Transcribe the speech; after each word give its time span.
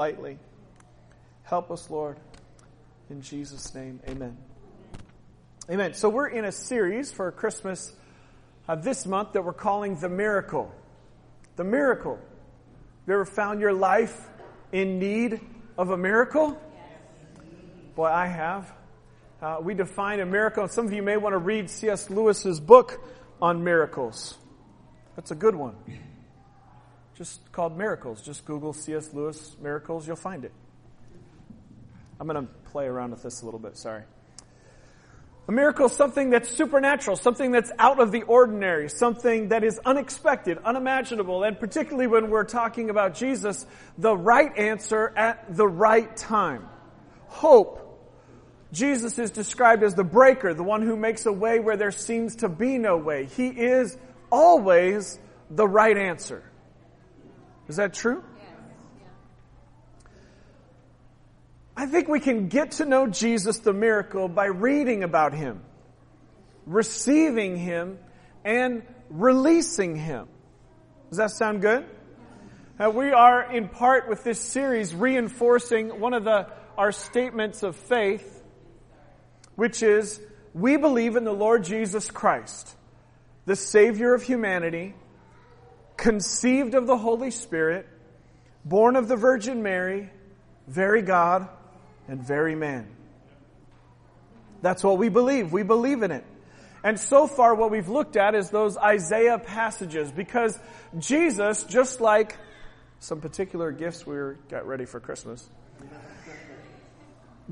lightly. 0.00 0.38
Help 1.42 1.70
us, 1.70 1.90
Lord. 1.90 2.18
In 3.10 3.20
Jesus' 3.20 3.74
name, 3.74 4.00
amen. 4.08 4.34
Amen. 5.68 5.92
So 5.92 6.08
we're 6.08 6.28
in 6.28 6.46
a 6.46 6.52
series 6.52 7.12
for 7.12 7.30
Christmas 7.30 7.92
uh, 8.66 8.76
this 8.76 9.04
month 9.04 9.34
that 9.34 9.44
we're 9.44 9.52
calling 9.52 9.96
The 9.96 10.08
Miracle. 10.08 10.74
The 11.56 11.64
Miracle. 11.64 12.14
Have 12.14 13.08
you 13.08 13.12
ever 13.12 13.26
found 13.26 13.60
your 13.60 13.74
life 13.74 14.26
in 14.72 14.98
need 14.98 15.38
of 15.76 15.90
a 15.90 15.98
miracle? 15.98 16.58
Boy, 17.94 18.06
I 18.06 18.24
have. 18.24 18.72
Uh, 19.42 19.58
we 19.60 19.74
define 19.74 20.20
a 20.20 20.24
miracle. 20.24 20.66
Some 20.68 20.86
of 20.86 20.94
you 20.94 21.02
may 21.02 21.18
want 21.18 21.34
to 21.34 21.38
read 21.38 21.68
C.S. 21.68 22.08
Lewis's 22.08 22.58
book 22.58 23.04
on 23.42 23.64
miracles. 23.64 24.38
That's 25.14 25.30
a 25.30 25.34
good 25.34 25.54
one. 25.54 25.74
Just 27.20 27.52
called 27.52 27.76
Miracles. 27.76 28.22
Just 28.22 28.46
Google 28.46 28.72
C.S. 28.72 29.12
Lewis 29.12 29.54
Miracles, 29.60 30.06
you'll 30.06 30.16
find 30.16 30.42
it. 30.46 30.52
I'm 32.18 32.26
going 32.26 32.46
to 32.46 32.50
play 32.70 32.86
around 32.86 33.10
with 33.10 33.22
this 33.22 33.42
a 33.42 33.44
little 33.44 33.60
bit, 33.60 33.76
sorry. 33.76 34.04
A 35.46 35.52
miracle 35.52 35.84
is 35.84 35.92
something 35.92 36.30
that's 36.30 36.48
supernatural, 36.48 37.16
something 37.16 37.52
that's 37.52 37.70
out 37.78 38.00
of 38.00 38.10
the 38.10 38.22
ordinary, 38.22 38.88
something 38.88 39.48
that 39.48 39.64
is 39.64 39.78
unexpected, 39.84 40.56
unimaginable, 40.64 41.42
and 41.42 41.60
particularly 41.60 42.06
when 42.06 42.30
we're 42.30 42.44
talking 42.44 42.88
about 42.88 43.16
Jesus, 43.16 43.66
the 43.98 44.16
right 44.16 44.56
answer 44.56 45.12
at 45.14 45.54
the 45.54 45.68
right 45.68 46.16
time. 46.16 46.66
Hope. 47.26 47.86
Jesus 48.72 49.18
is 49.18 49.30
described 49.30 49.82
as 49.82 49.94
the 49.94 50.04
breaker, 50.04 50.54
the 50.54 50.62
one 50.62 50.80
who 50.80 50.96
makes 50.96 51.26
a 51.26 51.32
way 51.32 51.60
where 51.60 51.76
there 51.76 51.92
seems 51.92 52.36
to 52.36 52.48
be 52.48 52.78
no 52.78 52.96
way. 52.96 53.26
He 53.26 53.48
is 53.48 53.98
always 54.32 55.18
the 55.50 55.68
right 55.68 55.98
answer. 55.98 56.44
Is 57.70 57.76
that 57.76 57.94
true? 57.94 58.24
I 61.76 61.86
think 61.86 62.08
we 62.08 62.18
can 62.18 62.48
get 62.48 62.72
to 62.72 62.84
know 62.84 63.06
Jesus 63.06 63.60
the 63.60 63.72
miracle 63.72 64.26
by 64.26 64.46
reading 64.46 65.04
about 65.04 65.34
him, 65.34 65.62
receiving 66.66 67.56
him, 67.56 68.00
and 68.44 68.82
releasing 69.08 69.94
him. 69.94 70.26
Does 71.10 71.18
that 71.18 71.30
sound 71.30 71.62
good? 71.62 71.86
We 72.92 73.12
are 73.12 73.52
in 73.52 73.68
part 73.68 74.08
with 74.08 74.24
this 74.24 74.40
series 74.40 74.92
reinforcing 74.92 76.00
one 76.00 76.12
of 76.12 76.24
the, 76.24 76.48
our 76.76 76.90
statements 76.90 77.62
of 77.62 77.76
faith, 77.76 78.42
which 79.54 79.84
is 79.84 80.20
we 80.54 80.76
believe 80.76 81.14
in 81.14 81.22
the 81.22 81.32
Lord 81.32 81.62
Jesus 81.62 82.10
Christ, 82.10 82.74
the 83.46 83.54
Savior 83.54 84.12
of 84.12 84.24
humanity, 84.24 84.96
conceived 86.00 86.74
of 86.74 86.86
the 86.86 86.96
Holy 86.96 87.30
Spirit, 87.30 87.86
born 88.64 88.96
of 88.96 89.06
the 89.06 89.16
Virgin 89.16 89.62
Mary, 89.62 90.10
very 90.66 91.02
God, 91.02 91.48
and 92.08 92.26
very 92.26 92.54
man. 92.54 92.88
That's 94.62 94.82
what 94.82 94.98
we 94.98 95.10
believe. 95.10 95.52
We 95.52 95.62
believe 95.62 96.02
in 96.02 96.10
it. 96.10 96.24
And 96.82 96.98
so 96.98 97.26
far 97.26 97.54
what 97.54 97.70
we've 97.70 97.88
looked 97.88 98.16
at 98.16 98.34
is 98.34 98.48
those 98.48 98.78
Isaiah 98.78 99.38
passages 99.38 100.10
because 100.10 100.58
Jesus, 100.98 101.64
just 101.64 102.00
like 102.00 102.36
some 102.98 103.20
particular 103.20 103.70
gifts 103.70 104.06
we 104.06 104.16
got 104.48 104.66
ready 104.66 104.86
for 104.86 105.00
Christmas, 105.00 105.48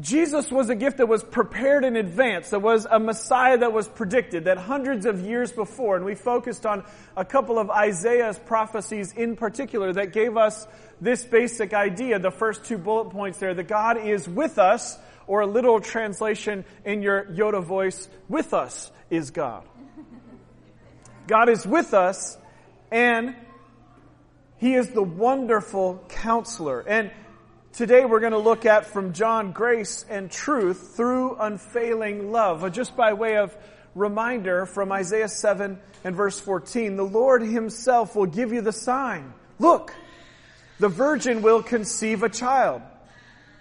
Jesus 0.00 0.50
was 0.50 0.70
a 0.70 0.76
gift 0.76 0.98
that 0.98 1.08
was 1.08 1.24
prepared 1.24 1.84
in 1.84 1.96
advance. 1.96 2.50
There 2.50 2.60
was 2.60 2.86
a 2.88 3.00
Messiah 3.00 3.58
that 3.58 3.72
was 3.72 3.88
predicted 3.88 4.44
that 4.44 4.56
hundreds 4.56 5.06
of 5.06 5.20
years 5.20 5.50
before. 5.50 5.96
And 5.96 6.04
we 6.04 6.14
focused 6.14 6.66
on 6.66 6.84
a 7.16 7.24
couple 7.24 7.58
of 7.58 7.68
Isaiah's 7.68 8.38
prophecies 8.38 9.12
in 9.12 9.34
particular 9.34 9.92
that 9.94 10.12
gave 10.12 10.36
us 10.36 10.68
this 11.00 11.24
basic 11.24 11.74
idea, 11.74 12.18
the 12.20 12.30
first 12.30 12.64
two 12.64 12.78
bullet 12.78 13.10
points 13.10 13.38
there, 13.38 13.54
that 13.54 13.66
God 13.66 13.96
is 13.98 14.28
with 14.28 14.58
us, 14.58 14.96
or 15.26 15.40
a 15.40 15.46
literal 15.46 15.80
translation 15.80 16.64
in 16.84 17.02
your 17.02 17.24
Yoda 17.24 17.62
voice, 17.62 18.08
with 18.28 18.54
us 18.54 18.90
is 19.10 19.30
God. 19.30 19.64
God 21.26 21.48
is 21.48 21.66
with 21.66 21.92
us, 21.92 22.38
and 22.90 23.34
He 24.56 24.74
is 24.74 24.90
the 24.90 25.02
wonderful 25.02 26.02
counselor. 26.08 26.80
And 26.80 27.10
Today 27.78 28.04
we're 28.04 28.18
going 28.18 28.32
to 28.32 28.38
look 28.38 28.66
at 28.66 28.86
from 28.86 29.12
John 29.12 29.52
grace 29.52 30.04
and 30.10 30.28
truth 30.28 30.96
through 30.96 31.36
unfailing 31.36 32.32
love. 32.32 32.64
Uh, 32.64 32.70
just 32.70 32.96
by 32.96 33.12
way 33.12 33.36
of 33.36 33.56
reminder 33.94 34.66
from 34.66 34.90
Isaiah 34.90 35.28
7 35.28 35.78
and 36.02 36.16
verse 36.16 36.40
14, 36.40 36.96
the 36.96 37.04
Lord 37.04 37.40
himself 37.40 38.16
will 38.16 38.26
give 38.26 38.52
you 38.52 38.62
the 38.62 38.72
sign. 38.72 39.32
Look, 39.60 39.94
the 40.80 40.88
virgin 40.88 41.40
will 41.40 41.62
conceive 41.62 42.24
a 42.24 42.28
child. 42.28 42.82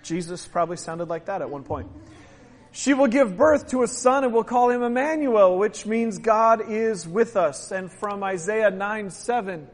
Jesus 0.02 0.48
probably 0.48 0.78
sounded 0.78 1.10
like 1.10 1.26
that 1.26 1.44
at 1.44 1.52
one 1.52 1.64
point. 1.64 1.88
She 2.72 2.96
will 2.96 3.06
give 3.06 3.38
birth 3.38 3.68
to 3.68 3.84
a 3.84 3.88
son 3.88 4.24
and 4.24 4.34
will 4.34 4.44
call 4.44 4.72
him 4.72 4.82
Emmanuel, 4.82 5.60
which 5.60 5.86
means 5.86 6.18
God 6.18 6.72
is 6.72 7.08
with 7.08 7.38
us. 7.38 7.72
And 7.72 7.92
from 7.92 8.24
Isaiah 8.24 8.72
9, 8.72 9.12
7, 9.12 9.68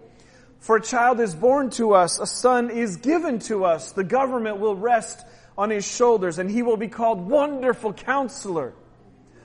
for 0.64 0.78
a 0.78 0.82
child 0.82 1.20
is 1.20 1.36
born 1.36 1.70
to 1.72 1.94
us, 1.94 2.20
a 2.20 2.26
son 2.26 2.70
is 2.70 2.96
given 2.96 3.40
to 3.40 3.66
us. 3.66 3.92
The 3.92 4.06
government 4.06 4.60
will 4.60 4.78
rest 4.78 5.20
on 5.58 5.70
his 5.70 5.86
shoulders, 5.86 6.40
and 6.40 6.50
he 6.50 6.64
will 6.64 6.78
be 6.78 6.88
called 6.88 7.20
Wonderful 7.30 7.92
Counselor, 7.92 8.74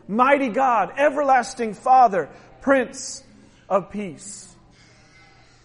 Mighty 0.06 0.48
God, 0.48 0.92
Everlasting 0.96 1.74
Father, 1.74 2.30
Prince 2.60 3.24
of 3.68 3.90
Peace. 3.90 4.54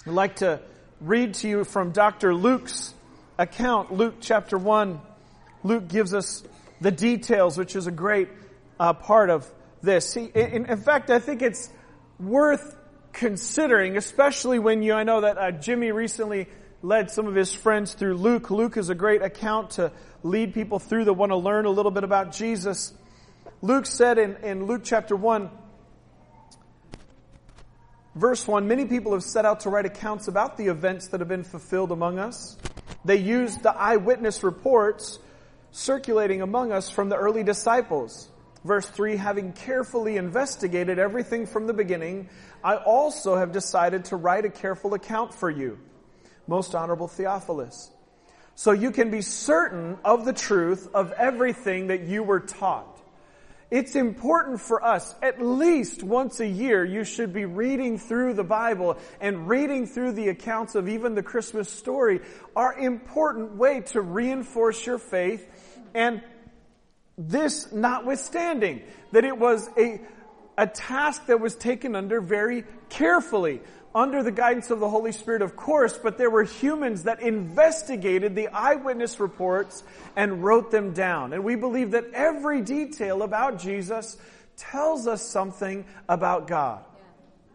I'd 0.07 0.13
like 0.13 0.37
to 0.37 0.59
read 0.99 1.35
to 1.35 1.47
you 1.47 1.63
from 1.65 1.91
Dr. 1.91 2.33
Luke's 2.33 2.91
account, 3.37 3.93
Luke 3.93 4.15
chapter 4.21 4.57
1. 4.57 4.99
Luke 5.61 5.87
gives 5.87 6.15
us 6.15 6.43
the 6.81 6.89
details, 6.89 7.59
which 7.59 7.75
is 7.75 7.85
a 7.85 7.91
great 7.91 8.29
uh, 8.79 8.93
part 8.93 9.29
of 9.29 9.47
this. 9.83 10.15
He, 10.15 10.23
in, 10.33 10.65
in 10.65 10.77
fact, 10.77 11.11
I 11.11 11.19
think 11.19 11.43
it's 11.43 11.69
worth 12.19 12.75
considering, 13.13 13.95
especially 13.95 14.59
when 14.59 14.81
you, 14.81 14.93
I 14.93 15.03
know 15.03 15.21
that 15.21 15.37
uh, 15.37 15.51
Jimmy 15.51 15.91
recently 15.91 16.47
led 16.81 17.09
some 17.09 17.27
of 17.27 17.35
his 17.35 17.53
friends 17.53 17.93
through 17.93 18.15
Luke. 18.15 18.51
Luke 18.51 18.75
is 18.75 18.89
a 18.89 18.95
great 18.95 19.21
account 19.21 19.71
to 19.71 19.91
lead 20.23 20.53
people 20.53 20.79
through 20.79 21.05
that 21.05 21.13
want 21.13 21.31
to 21.31 21.37
learn 21.37 21.65
a 21.65 21.69
little 21.69 21.91
bit 21.91 22.03
about 22.03 22.33
Jesus. 22.33 22.93
Luke 23.61 23.85
said 23.85 24.17
in, 24.17 24.35
in 24.37 24.65
Luke 24.65 24.81
chapter 24.83 25.15
1, 25.15 25.49
verse 28.15 28.45
1, 28.45 28.67
many 28.67 28.85
people 28.85 29.13
have 29.13 29.23
set 29.23 29.45
out 29.45 29.61
to 29.61 29.69
write 29.69 29.85
accounts 29.85 30.27
about 30.27 30.57
the 30.57 30.67
events 30.67 31.07
that 31.09 31.21
have 31.21 31.29
been 31.29 31.43
fulfilled 31.43 31.91
among 31.91 32.19
us. 32.19 32.57
They 33.05 33.17
used 33.17 33.63
the 33.63 33.73
eyewitness 33.73 34.43
reports 34.43 35.19
circulating 35.71 36.41
among 36.41 36.71
us 36.71 36.89
from 36.89 37.09
the 37.09 37.15
early 37.15 37.43
disciples. 37.43 38.29
Verse 38.63 38.87
3, 38.87 39.17
having 39.17 39.51
carefully 39.51 40.15
investigated 40.15 40.97
everything 40.97 41.45
from 41.45 41.67
the 41.67 41.73
beginning, 41.73 42.29
I 42.63 42.75
also 42.77 43.35
have 43.35 43.51
decided 43.51 44.05
to 44.05 44.15
write 44.15 44.45
a 44.45 44.49
careful 44.49 44.93
account 44.93 45.33
for 45.33 45.49
you, 45.49 45.79
most 46.47 46.75
honorable 46.75 47.07
Theophilus. 47.07 47.91
So 48.55 48.71
you 48.71 48.91
can 48.91 49.09
be 49.09 49.21
certain 49.21 49.97
of 50.05 50.25
the 50.25 50.33
truth 50.33 50.87
of 50.93 51.11
everything 51.13 51.87
that 51.87 52.03
you 52.03 52.23
were 52.23 52.39
taught. 52.39 52.89
It's 53.71 53.95
important 53.95 54.61
for 54.61 54.85
us, 54.85 55.15
at 55.23 55.43
least 55.43 56.03
once 56.03 56.39
a 56.39 56.47
year, 56.47 56.85
you 56.85 57.03
should 57.03 57.33
be 57.33 57.45
reading 57.45 57.97
through 57.97 58.35
the 58.35 58.43
Bible 58.43 58.97
and 59.19 59.47
reading 59.47 59.87
through 59.87 60.11
the 60.11 60.29
accounts 60.29 60.75
of 60.75 60.87
even 60.87 61.15
the 61.15 61.23
Christmas 61.23 61.71
story 61.71 62.21
are 62.55 62.77
important 62.77 63.55
way 63.55 63.81
to 63.81 64.01
reinforce 64.01 64.85
your 64.85 64.99
faith 64.99 65.43
and 65.95 66.21
this 67.17 67.71
notwithstanding, 67.71 68.81
that 69.11 69.23
it 69.23 69.37
was 69.37 69.67
a, 69.77 70.01
a 70.57 70.67
task 70.67 71.25
that 71.27 71.39
was 71.39 71.55
taken 71.55 71.95
under 71.95 72.21
very 72.21 72.63
carefully, 72.89 73.61
under 73.95 74.23
the 74.23 74.31
guidance 74.31 74.71
of 74.71 74.79
the 74.79 74.89
Holy 74.89 75.11
Spirit, 75.11 75.41
of 75.41 75.55
course, 75.55 75.97
but 75.97 76.17
there 76.17 76.29
were 76.29 76.43
humans 76.43 77.03
that 77.03 77.21
investigated 77.21 78.35
the 78.35 78.47
eyewitness 78.47 79.19
reports 79.19 79.83
and 80.15 80.43
wrote 80.43 80.71
them 80.71 80.93
down. 80.93 81.33
And 81.33 81.43
we 81.43 81.55
believe 81.55 81.91
that 81.91 82.05
every 82.13 82.61
detail 82.61 83.21
about 83.21 83.59
Jesus 83.59 84.17
tells 84.57 85.07
us 85.07 85.21
something 85.21 85.85
about 86.07 86.47
God. 86.47 86.83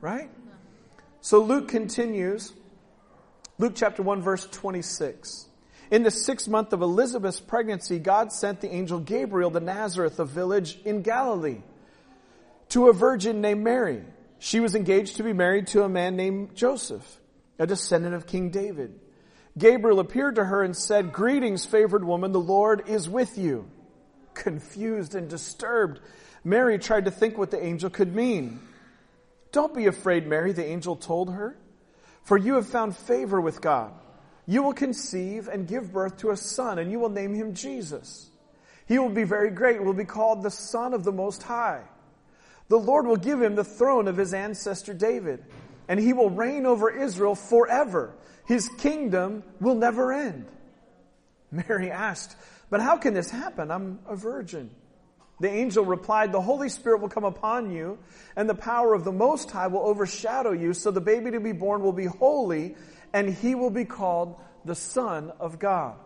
Right? 0.01 0.31
So 1.21 1.43
Luke 1.43 1.69
continues, 1.69 2.53
Luke 3.59 3.73
chapter 3.75 4.03
1 4.03 4.23
verse 4.23 4.47
26. 4.47 5.47
In 5.91 6.03
the 6.03 6.11
sixth 6.11 6.49
month 6.49 6.73
of 6.73 6.83
Elizabeth's 6.83 7.41
pregnancy, 7.41 7.99
God 7.99 8.31
sent 8.31 8.61
the 8.61 8.73
angel 8.73 9.01
Gabriel 9.01 9.51
to 9.51 9.61
Nazareth, 9.61 10.21
a 10.21 10.25
village 10.25 10.79
in 10.85 11.03
Galilee, 11.03 11.63
to 12.71 12.89
a 12.89 12.93
virgin 12.93 13.41
named 13.41 13.63
Mary. 13.63 14.03
She 14.39 14.61
was 14.61 14.75
engaged 14.75 15.17
to 15.17 15.23
be 15.23 15.33
married 15.33 15.69
to 15.69 15.83
a 15.83 15.89
man 15.89 16.17
named 16.17 16.55
Joseph, 16.55 17.21
a 17.59 17.67
descendant 17.67 18.15
of 18.15 18.27
King 18.27 18.51
David. 18.51 18.99
Gabriel 19.57 19.99
appeared 19.99 20.37
to 20.37 20.45
her 20.45 20.63
and 20.63 20.77
said, 20.77 21.13
Greetings, 21.13 21.67
favored 21.67 22.05
woman, 22.05 22.33
the 22.33 22.41
Lord 22.41 22.89
is 22.89 23.09
with 23.09 23.37
you. 23.37 23.69
Confused 24.35 25.15
and 25.17 25.29
disturbed, 25.29 26.01
Mary 26.45 26.79
tried 26.79 27.07
to 27.07 27.11
think 27.11 27.37
what 27.37 27.51
the 27.51 27.63
angel 27.63 27.91
could 27.91 28.15
mean. 28.15 28.61
Don't 29.51 29.75
be 29.75 29.87
afraid, 29.87 30.27
Mary, 30.27 30.53
the 30.53 30.65
angel 30.65 30.95
told 30.95 31.33
her, 31.33 31.57
for 32.23 32.37
you 32.37 32.55
have 32.55 32.69
found 32.69 32.97
favor 32.97 33.41
with 33.41 33.61
God. 33.61 33.93
You 34.47 34.63
will 34.63 34.75
conceive 34.75 35.49
and 35.49 35.67
give 35.67 35.93
birth 35.93 36.19
to 36.19 36.31
a 36.31 36.37
son, 36.37 36.79
and 36.79 36.91
you 36.91 36.99
will 36.99 37.09
name 37.09 37.35
him 37.35 37.55
Jesus. 37.55 38.31
He 38.87 38.99
will 38.99 39.11
be 39.11 39.25
very 39.25 39.51
great, 39.51 39.83
will 39.83 39.93
be 39.93 40.05
called 40.05 40.43
the 40.43 40.51
Son 40.51 40.95
of 40.95 41.05
the 41.05 41.13
Most 41.13 41.43
High. 41.43 41.83
The 42.69 42.79
Lord 42.79 43.07
will 43.07 43.17
give 43.17 43.41
him 43.41 43.55
the 43.55 43.65
throne 43.65 44.09
of 44.09 44.17
his 44.17 44.35
ancestor 44.35 44.95
David, 44.95 45.45
and 45.89 45.99
he 45.99 46.13
will 46.13 46.31
reign 46.31 46.67
over 46.67 46.91
Israel 46.91 47.35
forever. 47.35 48.15
His 48.47 48.69
kingdom 48.69 49.43
will 49.61 49.75
never 49.75 50.13
end. 50.13 50.47
Mary 51.51 51.91
asked, 51.91 52.37
But 52.69 52.81
how 52.81 52.99
can 52.99 53.15
this 53.15 53.31
happen? 53.31 53.71
I'm 53.71 54.01
a 54.07 54.17
virgin. 54.17 54.71
The 55.41 55.51
angel 55.51 55.85
replied, 55.85 56.33
The 56.33 56.41
Holy 56.41 56.69
Spirit 56.69 57.01
will 57.01 57.09
come 57.09 57.25
upon 57.25 57.71
you, 57.71 57.99
and 58.37 58.49
the 58.49 58.55
power 58.55 58.93
of 58.93 59.05
the 59.05 59.13
Most 59.13 59.51
High 59.51 59.69
will 59.69 59.87
overshadow 59.87 60.53
you, 60.53 60.75
so 60.75 60.91
the 60.91 61.01
baby 61.01 61.31
to 61.31 61.41
be 61.41 61.53
born 61.53 61.83
will 61.83 61.93
be 61.93 62.07
holy, 62.07 62.77
and 63.13 63.33
he 63.33 63.55
will 63.55 63.71
be 63.71 63.85
called 63.85 64.37
the 64.65 64.75
Son 64.75 65.33
of 65.41 65.59
God. 65.59 65.97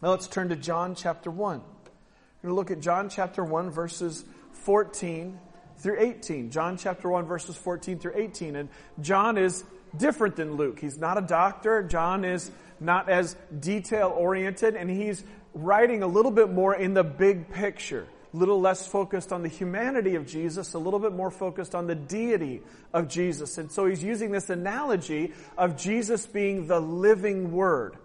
Now 0.00 0.10
let's 0.10 0.28
turn 0.28 0.48
to 0.48 0.56
John 0.56 0.94
chapter 0.94 1.30
1. 1.30 1.58
We're 1.58 2.48
going 2.48 2.52
to 2.52 2.54
look 2.54 2.70
at 2.70 2.80
John 2.80 3.08
chapter 3.08 3.44
1, 3.44 3.70
verses 3.70 4.24
14 4.64 5.38
through 5.78 6.00
18. 6.00 6.50
John 6.50 6.76
chapter 6.76 7.08
1, 7.08 7.26
verses 7.26 7.56
14 7.56 7.98
through 7.98 8.14
18. 8.16 8.56
And 8.56 8.68
John 9.00 9.36
is 9.38 9.64
different 9.96 10.36
than 10.36 10.56
Luke. 10.56 10.78
He's 10.78 10.98
not 10.98 11.18
a 11.18 11.22
doctor. 11.22 11.82
John 11.82 12.24
is 12.24 12.50
not 12.80 13.08
as 13.08 13.36
detail 13.58 14.12
oriented, 14.16 14.74
and 14.74 14.90
he's 14.90 15.22
writing 15.54 16.02
a 16.02 16.06
little 16.06 16.30
bit 16.30 16.50
more 16.50 16.74
in 16.74 16.94
the 16.94 17.04
big 17.04 17.50
picture. 17.50 18.06
A 18.32 18.36
little 18.36 18.60
less 18.60 18.86
focused 18.86 19.32
on 19.32 19.42
the 19.42 19.48
humanity 19.48 20.14
of 20.14 20.26
Jesus, 20.26 20.72
a 20.72 20.78
little 20.78 20.98
bit 20.98 21.12
more 21.12 21.30
focused 21.30 21.74
on 21.74 21.86
the 21.86 21.94
deity 21.94 22.62
of 22.92 23.08
Jesus. 23.08 23.58
And 23.58 23.70
so 23.70 23.86
he's 23.86 24.02
using 24.02 24.30
this 24.30 24.48
analogy 24.48 25.34
of 25.58 25.76
Jesus 25.76 26.24
being 26.26 26.66
the 26.66 26.80
living 26.80 27.52
word. 27.52 27.98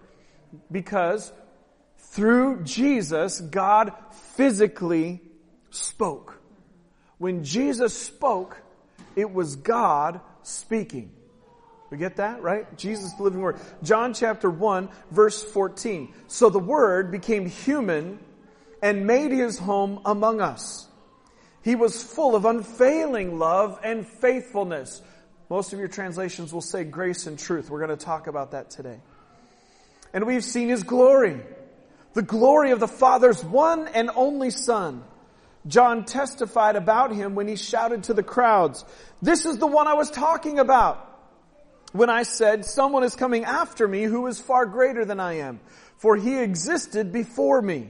Because 0.69 1.31
through 1.97 2.63
Jesus, 2.63 3.39
God 3.39 3.93
physically 4.35 5.21
spoke. 5.69 6.36
When 7.17 7.43
Jesus 7.43 7.97
spoke, 7.97 8.61
it 9.15 9.31
was 9.31 9.55
God 9.55 10.21
speaking. 10.43 11.11
We 11.89 11.97
get 11.97 12.17
that, 12.17 12.41
right? 12.41 12.77
Jesus, 12.77 13.13
the 13.13 13.23
living 13.23 13.41
word. 13.41 13.59
John 13.81 14.13
chapter 14.13 14.49
1, 14.49 14.89
verse 15.11 15.41
14. 15.41 16.13
So 16.27 16.49
the 16.49 16.59
word 16.59 17.11
became 17.11 17.45
human 17.45 18.19
and 18.81 19.07
made 19.07 19.31
his 19.31 19.57
home 19.57 20.01
among 20.05 20.41
us. 20.41 20.87
He 21.63 21.75
was 21.75 22.01
full 22.01 22.35
of 22.35 22.45
unfailing 22.45 23.39
love 23.39 23.79
and 23.83 24.05
faithfulness. 24.07 25.01
Most 25.49 25.73
of 25.73 25.79
your 25.79 25.87
translations 25.87 26.53
will 26.53 26.61
say 26.61 26.83
grace 26.83 27.25
and 27.25 27.39
truth. 27.39 27.69
We're 27.69 27.85
going 27.85 27.97
to 27.97 28.05
talk 28.05 28.27
about 28.27 28.51
that 28.51 28.69
today. 28.69 28.99
And 30.13 30.25
we've 30.25 30.43
seen 30.43 30.69
his 30.69 30.83
glory. 30.83 31.41
The 32.13 32.21
glory 32.21 32.71
of 32.71 32.79
the 32.79 32.87
Father's 32.87 33.43
one 33.43 33.87
and 33.87 34.09
only 34.15 34.49
Son. 34.49 35.03
John 35.67 36.05
testified 36.05 36.75
about 36.75 37.13
him 37.13 37.35
when 37.35 37.47
he 37.47 37.55
shouted 37.55 38.05
to 38.05 38.13
the 38.13 38.23
crowds, 38.23 38.85
This 39.21 39.45
is 39.45 39.57
the 39.57 39.67
one 39.67 39.87
I 39.87 39.93
was 39.93 40.09
talking 40.09 40.59
about 40.59 41.07
when 41.91 42.09
I 42.09 42.23
said, 42.23 42.65
someone 42.65 43.03
is 43.03 43.15
coming 43.15 43.43
after 43.45 43.87
me 43.87 44.03
who 44.03 44.27
is 44.27 44.39
far 44.39 44.65
greater 44.65 45.05
than 45.05 45.19
I 45.19 45.39
am, 45.39 45.59
for 45.97 46.15
he 46.15 46.39
existed 46.39 47.11
before 47.11 47.61
me. 47.61 47.89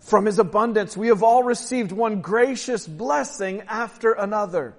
From 0.00 0.26
his 0.26 0.38
abundance 0.38 0.96
we 0.96 1.08
have 1.08 1.22
all 1.22 1.42
received 1.42 1.90
one 1.90 2.20
gracious 2.20 2.86
blessing 2.86 3.62
after 3.62 4.12
another. 4.12 4.74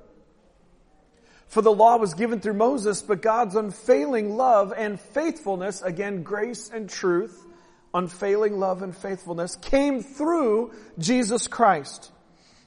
For 1.47 1.61
the 1.61 1.71
law 1.71 1.97
was 1.97 2.13
given 2.13 2.39
through 2.39 2.53
Moses, 2.53 3.01
but 3.01 3.21
God's 3.21 3.55
unfailing 3.55 4.35
love 4.35 4.73
and 4.75 4.99
faithfulness, 4.99 5.81
again, 5.81 6.23
grace 6.23 6.69
and 6.69 6.89
truth, 6.89 7.46
unfailing 7.93 8.59
love 8.59 8.81
and 8.81 8.95
faithfulness, 8.95 9.55
came 9.55 10.03
through 10.03 10.73
Jesus 10.97 11.47
Christ. 11.47 12.11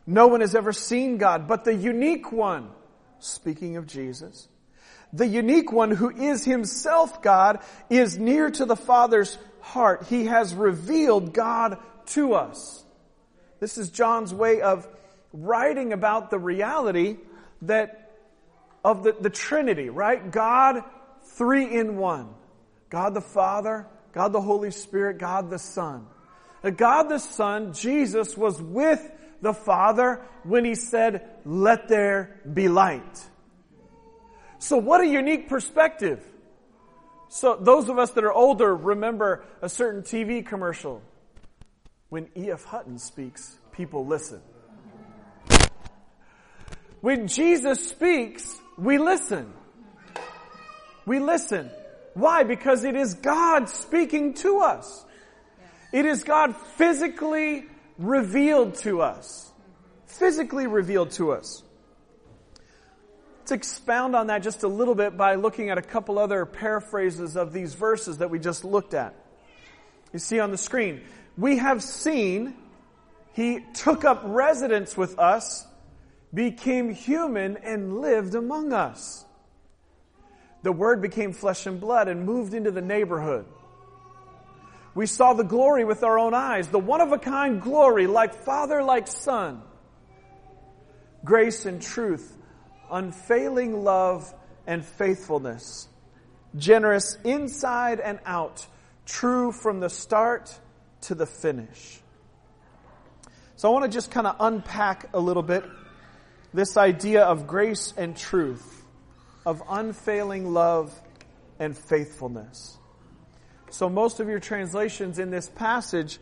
No 0.07 0.27
one 0.27 0.41
has 0.41 0.55
ever 0.55 0.73
seen 0.73 1.19
God, 1.19 1.47
but 1.47 1.65
the 1.65 1.75
unique 1.75 2.33
one, 2.33 2.71
speaking 3.19 3.77
of 3.77 3.87
Jesus, 3.87 4.49
the 5.13 5.27
unique 5.27 5.73
one 5.73 5.91
who 5.91 6.11
is 6.11 6.45
himself 6.45 7.23
God 7.23 7.61
is 7.89 8.19
near 8.19 8.51
to 8.51 8.65
the 8.65 8.77
Father's 8.77 9.37
heart. 9.61 10.07
He 10.09 10.27
has 10.27 10.55
revealed 10.55 11.33
God 11.33 11.79
to 12.07 12.35
us. 12.35 12.85
This 13.59 13.77
is 13.77 13.91
John's 13.91 14.33
way 14.33 14.63
of 14.63 14.89
writing 15.33 15.93
about 15.93 16.31
the 16.31 16.39
reality 16.39 17.19
that 17.63 18.13
of 18.85 19.03
the, 19.03 19.13
the 19.13 19.31
Trinity, 19.31 19.91
right? 19.91 20.31
God 20.31 20.83
three 21.23 21.65
in 21.77 21.99
one. 21.99 22.29
God 22.89 23.15
the 23.15 23.21
Father, 23.21 23.87
God 24.13 24.33
the 24.33 24.41
Holy 24.41 24.71
Spirit, 24.71 25.19
God 25.19 25.51
the 25.51 25.59
Son. 25.59 26.07
God 26.77 27.05
the 27.05 27.19
Son, 27.19 27.73
Jesus, 27.73 28.37
was 28.37 28.61
with 28.61 29.01
the 29.41 29.55
Father 29.55 30.23
when 30.45 30.65
He 30.65 30.75
said, 30.75 31.29
let 31.45 31.89
there 31.89 32.41
be 32.53 32.69
light. 32.69 33.29
So 34.59 34.77
what 34.77 35.01
a 35.01 35.07
unique 35.07 35.49
perspective. 35.49 36.23
So 37.29 37.57
those 37.59 37.89
of 37.89 37.99
us 37.99 38.11
that 38.13 38.25
are 38.25 38.33
older 38.33 38.75
remember 38.75 39.45
a 39.63 39.69
certain 39.69 40.03
TV 40.03 40.45
commercial. 40.45 41.01
When 42.09 42.29
E.F. 42.37 42.65
Hutton 42.65 42.99
speaks, 42.99 43.57
people 43.73 44.05
listen. 44.05 44.41
When 47.01 47.29
Jesus 47.29 47.89
speaks, 47.89 48.61
we 48.77 48.99
listen. 48.99 49.53
We 51.07 51.21
listen. 51.21 51.71
Why? 52.15 52.43
Because 52.45 52.85
it 52.85 52.97
is 52.97 53.15
God 53.15 53.69
speaking 53.69 54.35
to 54.35 54.61
us. 54.61 55.05
It 55.93 56.05
is 56.05 56.25
God 56.25 56.57
physically 56.77 57.67
revealed 57.99 58.75
to 58.77 59.03
us. 59.03 59.51
Physically 60.07 60.67
revealed 60.67 61.13
to 61.13 61.33
us. 61.33 61.63
Let's 63.41 63.53
expound 63.53 64.15
on 64.15 64.29
that 64.29 64.43
just 64.43 64.63
a 64.63 64.69
little 64.69 64.95
bit 64.95 65.17
by 65.17 65.35
looking 65.35 65.71
at 65.71 65.79
a 65.79 65.83
couple 65.83 66.19
other 66.19 66.47
paraphrases 66.47 67.37
of 67.37 67.53
these 67.53 67.75
verses 67.75 68.19
that 68.19 68.31
we 68.31 68.39
just 68.39 68.65
looked 68.65 68.95
at. 68.95 69.15
You 70.13 70.19
see 70.19 70.39
on 70.41 70.51
the 70.51 70.59
screen, 70.59 71.01
we 71.37 71.59
have 71.59 71.83
seen 71.83 72.55
he 73.33 73.61
took 73.75 74.05
up 74.05 74.23
residence 74.25 74.97
with 74.97 75.19
us, 75.19 75.67
became 76.35 76.91
human, 76.91 77.57
and 77.57 78.01
lived 78.01 78.35
among 78.35 78.73
us. 78.73 79.25
The 80.63 80.73
Word 80.73 81.01
became 81.03 81.33
flesh 81.33 81.67
and 81.67 81.81
blood 81.81 82.09
and 82.09 82.25
moved 82.25 82.55
into 82.55 82.71
the 82.71 82.83
neighborhood. 82.83 83.47
We 84.95 85.07
saw 85.07 85.33
the 85.33 85.45
glory 85.45 85.85
with 85.85 86.03
our 86.03 86.19
own 86.19 86.35
eyes, 86.35 86.69
the 86.69 86.79
one 86.79 87.01
of 87.01 87.13
a 87.13 87.19
kind 87.19 87.63
glory, 87.63 88.07
like 88.07 88.45
Father, 88.45 88.83
like 88.83 89.09
Son. 89.09 89.63
Grace 91.25 91.65
and 91.67 91.81
truth 91.81 92.37
unfailing 92.91 93.85
love 93.85 94.33
and 94.67 94.85
faithfulness, 94.85 95.89
generous 96.57 97.17
inside 97.25 98.01
and 98.01 98.19
out, 98.27 98.67
true 99.07 99.53
from 99.53 99.81
the 99.81 99.89
start 99.89 100.59
to 101.03 101.15
the 101.15 101.27
finish. 101.27 102.01
So 103.57 103.69
I 103.69 103.73
want 103.73 103.85
to 103.85 103.91
just 103.91 104.11
kind 104.11 104.27
of 104.27 104.37
unpack 104.41 105.11
a 105.15 105.21
little 105.21 105.43
bit 105.43 105.65
this 106.53 106.77
idea 106.77 107.25
of 107.25 107.47
grace 107.47 107.95
and 107.97 108.17
truth, 108.17 108.80
of 109.51 109.65
unfailing 109.69 110.53
love 110.53 110.99
and 111.59 111.77
faithfulness. 111.77 112.79
So 113.71 113.89
most 113.89 114.21
of 114.21 114.29
your 114.29 114.39
translations 114.39 115.19
in 115.19 115.31
this 115.31 115.49
passage 115.49 116.21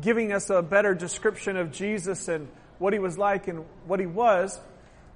giving 0.00 0.32
us 0.32 0.48
a 0.48 0.62
better 0.62 0.94
description 0.94 1.58
of 1.58 1.70
Jesus 1.70 2.28
and 2.28 2.48
what 2.78 2.94
he 2.94 2.98
was 2.98 3.18
like 3.18 3.46
and 3.46 3.66
what 3.86 4.00
he 4.00 4.06
was 4.06 4.58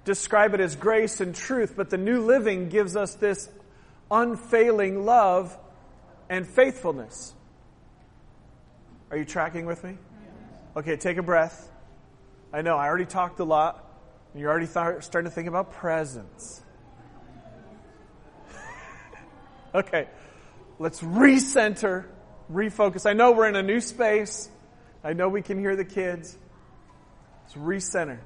describe 0.04 0.52
it 0.52 0.60
as 0.60 0.76
grace 0.76 1.20
and 1.20 1.34
truth, 1.34 1.74
but 1.76 1.88
the 1.88 1.98
New 1.98 2.20
Living 2.20 2.68
gives 2.68 2.94
us 2.94 3.14
this 3.14 3.48
unfailing 4.10 5.06
love 5.06 5.56
and 6.28 6.46
faithfulness. 6.46 7.34
Are 9.10 9.16
you 9.16 9.24
tracking 9.24 9.64
with 9.64 9.82
me? 9.82 9.96
Okay, 10.76 10.96
take 10.96 11.16
a 11.16 11.22
breath. 11.22 11.70
I 12.52 12.60
know, 12.60 12.76
I 12.76 12.86
already 12.86 13.06
talked 13.06 13.40
a 13.40 13.44
lot. 13.44 13.86
And 14.32 14.40
you're 14.40 14.50
already 14.50 14.66
th- 14.66 15.02
starting 15.04 15.28
to 15.28 15.34
think 15.34 15.48
about 15.48 15.72
presents. 15.72 16.62
Okay, 19.74 20.08
let's 20.78 21.00
recenter, 21.00 22.06
refocus. 22.52 23.08
I 23.08 23.12
know 23.12 23.32
we're 23.32 23.48
in 23.48 23.56
a 23.56 23.62
new 23.62 23.80
space. 23.80 24.48
I 25.02 25.12
know 25.12 25.28
we 25.28 25.42
can 25.42 25.58
hear 25.58 25.76
the 25.76 25.84
kids. 25.84 26.36
Let's 27.44 27.54
recenter 27.54 28.18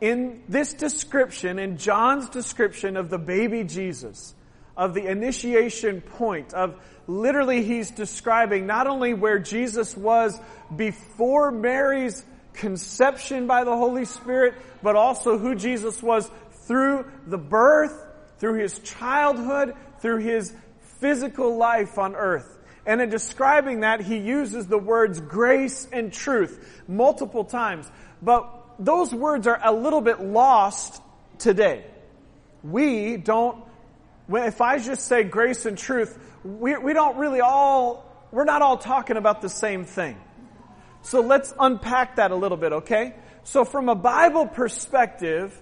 in 0.00 0.42
this 0.48 0.74
description, 0.74 1.58
in 1.58 1.76
John's 1.76 2.28
description 2.28 2.96
of 2.96 3.10
the 3.10 3.18
baby 3.18 3.64
Jesus, 3.64 4.34
of 4.76 4.94
the 4.94 5.06
initiation 5.06 6.00
point, 6.00 6.54
of 6.54 6.76
literally 7.06 7.64
he's 7.64 7.90
describing 7.90 8.66
not 8.66 8.86
only 8.86 9.14
where 9.14 9.38
Jesus 9.38 9.96
was 9.96 10.38
before 10.74 11.50
Mary's 11.50 12.24
conception 12.52 13.46
by 13.46 13.64
the 13.64 13.76
Holy 13.76 14.04
Spirit, 14.04 14.54
but 14.82 14.94
also 14.94 15.38
who 15.38 15.54
Jesus 15.54 16.02
was 16.02 16.30
through 16.66 17.10
the 17.26 17.38
birth, 17.38 17.92
through 18.38 18.60
his 18.60 18.78
childhood, 18.80 19.74
through 20.00 20.18
his 20.18 20.52
physical 21.00 21.56
life 21.56 21.98
on 21.98 22.14
earth. 22.14 22.58
And 22.86 23.00
in 23.00 23.10
describing 23.10 23.80
that, 23.80 24.00
he 24.00 24.16
uses 24.16 24.66
the 24.66 24.78
words 24.78 25.20
grace 25.20 25.86
and 25.92 26.12
truth 26.12 26.82
multiple 26.88 27.44
times. 27.44 27.90
But 28.22 28.50
those 28.78 29.12
words 29.14 29.46
are 29.46 29.60
a 29.62 29.72
little 29.72 30.00
bit 30.00 30.20
lost 30.20 31.02
today. 31.38 31.84
We 32.62 33.16
don't, 33.16 33.62
if 34.30 34.60
I 34.60 34.78
just 34.78 35.06
say 35.06 35.22
grace 35.22 35.66
and 35.66 35.76
truth, 35.76 36.18
we, 36.44 36.76
we 36.76 36.92
don't 36.92 37.18
really 37.18 37.40
all, 37.40 38.04
we're 38.32 38.44
not 38.44 38.62
all 38.62 38.78
talking 38.78 39.16
about 39.16 39.42
the 39.42 39.48
same 39.48 39.84
thing. 39.84 40.16
So 41.02 41.20
let's 41.20 41.52
unpack 41.58 42.16
that 42.16 42.30
a 42.30 42.36
little 42.36 42.56
bit, 42.56 42.72
okay? 42.72 43.14
So 43.44 43.64
from 43.64 43.88
a 43.88 43.94
Bible 43.94 44.46
perspective, 44.46 45.58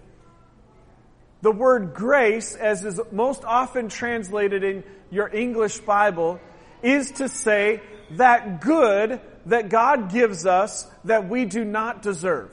the 1.47 1.53
word 1.53 1.95
grace, 1.95 2.57
as 2.57 2.85
is 2.85 3.00
most 3.12 3.45
often 3.45 3.88
translated 3.88 4.65
in 4.65 4.83
your 5.12 5.33
English 5.33 5.79
Bible, 5.79 6.41
is 6.83 7.12
to 7.12 7.29
say 7.29 7.81
that 8.17 8.61
good 8.61 9.21
that 9.47 9.69
God 9.69 10.11
gives 10.11 10.45
us 10.45 10.91
that 11.05 11.29
we 11.29 11.45
do 11.45 11.65
not 11.65 12.03
deserve. 12.03 12.53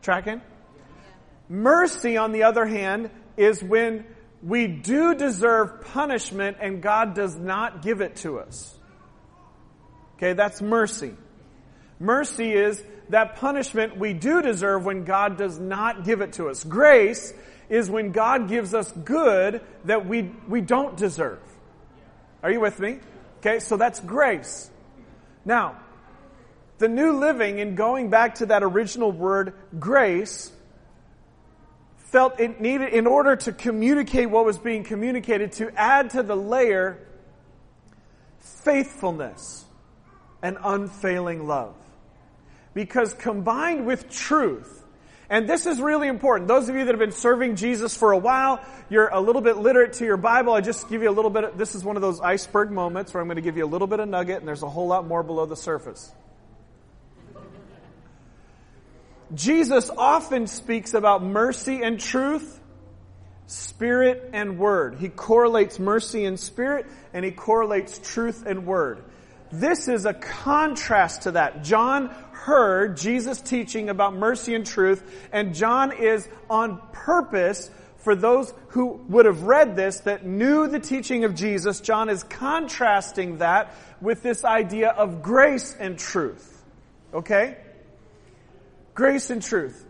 Tracking? 0.00 0.40
Mercy, 1.50 2.16
on 2.16 2.32
the 2.32 2.44
other 2.44 2.64
hand, 2.64 3.10
is 3.36 3.62
when 3.62 4.06
we 4.42 4.66
do 4.66 5.14
deserve 5.14 5.82
punishment 5.82 6.56
and 6.58 6.80
God 6.80 7.12
does 7.12 7.36
not 7.36 7.82
give 7.82 8.00
it 8.00 8.16
to 8.24 8.38
us. 8.38 8.74
Okay, 10.16 10.32
that's 10.32 10.62
mercy. 10.62 11.12
Mercy 12.00 12.52
is 12.52 12.82
that 13.08 13.36
punishment 13.36 13.96
we 13.96 14.12
do 14.12 14.42
deserve 14.42 14.84
when 14.84 15.04
God 15.04 15.36
does 15.36 15.58
not 15.58 16.04
give 16.04 16.20
it 16.20 16.34
to 16.34 16.48
us. 16.48 16.62
Grace 16.64 17.32
is 17.68 17.90
when 17.90 18.12
God 18.12 18.48
gives 18.48 18.74
us 18.74 18.90
good 18.92 19.60
that 19.84 20.06
we, 20.06 20.30
we 20.48 20.60
don't 20.60 20.96
deserve. 20.96 21.40
Are 22.42 22.50
you 22.50 22.60
with 22.60 22.78
me? 22.78 22.98
Okay, 23.38 23.58
so 23.60 23.76
that's 23.76 24.00
grace. 24.00 24.70
Now, 25.44 25.78
the 26.78 26.88
New 26.88 27.18
Living, 27.18 27.58
in 27.58 27.74
going 27.74 28.10
back 28.10 28.36
to 28.36 28.46
that 28.46 28.62
original 28.62 29.10
word, 29.10 29.54
grace, 29.78 30.52
felt 31.96 32.40
it 32.40 32.60
needed, 32.60 32.92
in 32.94 33.06
order 33.06 33.36
to 33.36 33.52
communicate 33.52 34.30
what 34.30 34.44
was 34.44 34.58
being 34.58 34.84
communicated, 34.84 35.52
to 35.52 35.70
add 35.76 36.10
to 36.10 36.22
the 36.22 36.36
layer 36.36 36.98
faithfulness 38.38 39.64
and 40.42 40.56
unfailing 40.62 41.46
love. 41.46 41.74
Because 42.78 43.12
combined 43.12 43.86
with 43.86 44.08
truth, 44.08 44.84
and 45.28 45.48
this 45.48 45.66
is 45.66 45.80
really 45.80 46.06
important. 46.06 46.46
Those 46.46 46.68
of 46.68 46.76
you 46.76 46.84
that 46.84 46.92
have 46.92 47.00
been 47.00 47.10
serving 47.10 47.56
Jesus 47.56 47.96
for 47.96 48.12
a 48.12 48.18
while, 48.18 48.64
you're 48.88 49.08
a 49.08 49.20
little 49.20 49.42
bit 49.42 49.56
literate 49.56 49.94
to 49.94 50.04
your 50.04 50.16
Bible. 50.16 50.52
I 50.52 50.60
just 50.60 50.88
give 50.88 51.02
you 51.02 51.10
a 51.10 51.16
little 51.18 51.32
bit 51.32 51.42
of, 51.42 51.58
this 51.58 51.74
is 51.74 51.82
one 51.82 51.96
of 51.96 52.02
those 52.02 52.20
iceberg 52.20 52.70
moments 52.70 53.12
where 53.12 53.20
I'm 53.20 53.26
going 53.26 53.34
to 53.34 53.42
give 53.42 53.56
you 53.56 53.64
a 53.64 53.66
little 53.66 53.88
bit 53.88 53.98
of 53.98 54.08
nugget 54.08 54.38
and 54.38 54.46
there's 54.46 54.62
a 54.62 54.68
whole 54.68 54.86
lot 54.86 55.08
more 55.08 55.24
below 55.24 55.44
the 55.44 55.56
surface. 55.56 56.12
Jesus 59.34 59.90
often 59.90 60.46
speaks 60.46 60.94
about 60.94 61.24
mercy 61.24 61.82
and 61.82 61.98
truth, 61.98 62.60
spirit 63.48 64.30
and 64.32 64.56
word. 64.56 64.98
He 65.00 65.08
correlates 65.08 65.80
mercy 65.80 66.26
and 66.26 66.38
spirit 66.38 66.86
and 67.12 67.24
he 67.24 67.32
correlates 67.32 67.98
truth 67.98 68.46
and 68.46 68.66
word. 68.66 69.02
This 69.50 69.88
is 69.88 70.04
a 70.04 70.12
contrast 70.12 71.22
to 71.22 71.32
that. 71.32 71.64
John 71.64 72.14
heard 72.44 72.96
Jesus 72.96 73.40
teaching 73.40 73.88
about 73.88 74.14
mercy 74.14 74.54
and 74.54 74.64
truth, 74.64 75.02
and 75.32 75.54
John 75.54 75.92
is 75.92 76.28
on 76.48 76.80
purpose 76.92 77.70
for 77.98 78.14
those 78.14 78.54
who 78.68 79.00
would 79.08 79.26
have 79.26 79.42
read 79.42 79.76
this 79.76 80.00
that 80.00 80.24
knew 80.24 80.68
the 80.68 80.80
teaching 80.80 81.24
of 81.24 81.34
Jesus. 81.34 81.80
John 81.80 82.08
is 82.08 82.22
contrasting 82.22 83.38
that 83.38 83.74
with 84.00 84.22
this 84.22 84.44
idea 84.44 84.90
of 84.90 85.22
grace 85.22 85.76
and 85.78 85.98
truth. 85.98 86.62
Okay? 87.12 87.56
Grace 88.94 89.30
and 89.30 89.42
truth. 89.42 89.84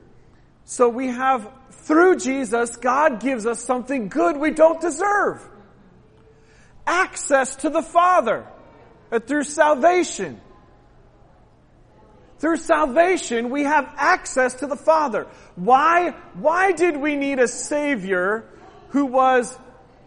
So 0.65 0.89
we 0.89 1.09
have, 1.09 1.51
through 1.71 2.17
Jesus, 2.17 2.77
God 2.77 3.21
gives 3.21 3.47
us 3.47 3.63
something 3.63 4.09
good 4.09 4.37
we 4.37 4.51
don't 4.51 4.81
deserve. 4.81 5.47
Access 6.87 7.57
to 7.57 7.71
the 7.71 7.83
Father 7.83 8.47
uh, 9.13 9.19
through 9.19 9.45
salvation. 9.45 10.41
Through 12.39 12.59
salvation, 12.59 13.51
we 13.51 13.65
have 13.65 13.93
access 13.97 14.55
to 14.55 14.67
the 14.67 14.77
Father. 14.77 15.27
Why, 15.57 16.11
why 16.35 16.73
did 16.73 16.97
we 16.97 17.17
need 17.17 17.41
a 17.41 17.49
Savior 17.49 18.45
who 18.91 19.07
was 19.07 19.59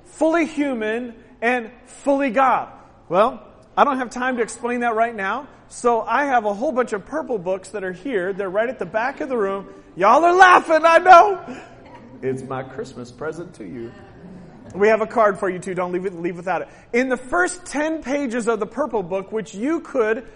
fully 0.06 0.46
human 0.46 1.16
and 1.42 1.72
fully 1.86 2.30
God? 2.30 2.72
Well, 3.10 3.46
I 3.76 3.84
don't 3.84 3.98
have 3.98 4.10
time 4.10 4.38
to 4.38 4.44
explain 4.44 4.80
that 4.82 4.96
right 4.96 5.16
now. 5.16 5.48
So 5.68 6.02
I 6.02 6.26
have 6.26 6.46
a 6.46 6.54
whole 6.54 6.72
bunch 6.72 6.94
of 6.94 7.06
purple 7.06 7.38
books 7.38 7.70
that 7.70 7.84
are 7.84 7.94
here. 7.94 8.34
They're 8.34 8.50
right 8.50 8.70
at 8.70 8.80
the 8.80 8.86
back 8.86 9.22
of 9.22 9.30
the 9.30 9.38
room. 9.38 9.68
Y'all 9.96 10.24
are 10.24 10.36
laughing, 10.36 10.82
I 10.84 10.98
know. 11.00 11.62
It's 12.22 12.44
my 12.44 12.64
Christmas 12.64 13.12
present 13.12 13.54
to 13.56 13.66
you. 13.66 13.92
We 14.74 14.88
have 14.88 15.02
a 15.02 15.08
card 15.08 15.38
for 15.40 15.50
you 15.50 15.60
too. 15.60 15.74
Don't 15.74 15.92
leave 15.92 16.06
it, 16.06 16.14
leave 16.14 16.38
without 16.38 16.62
it. 16.62 16.70
In 16.94 17.10
the 17.10 17.18
first 17.18 17.66
10 17.66 18.04
pages 18.04 18.48
of 18.48 18.60
the 18.60 18.66
purple 18.66 19.04
book, 19.04 19.32
which 19.32 19.54
you 19.54 19.82
could, 19.82 20.28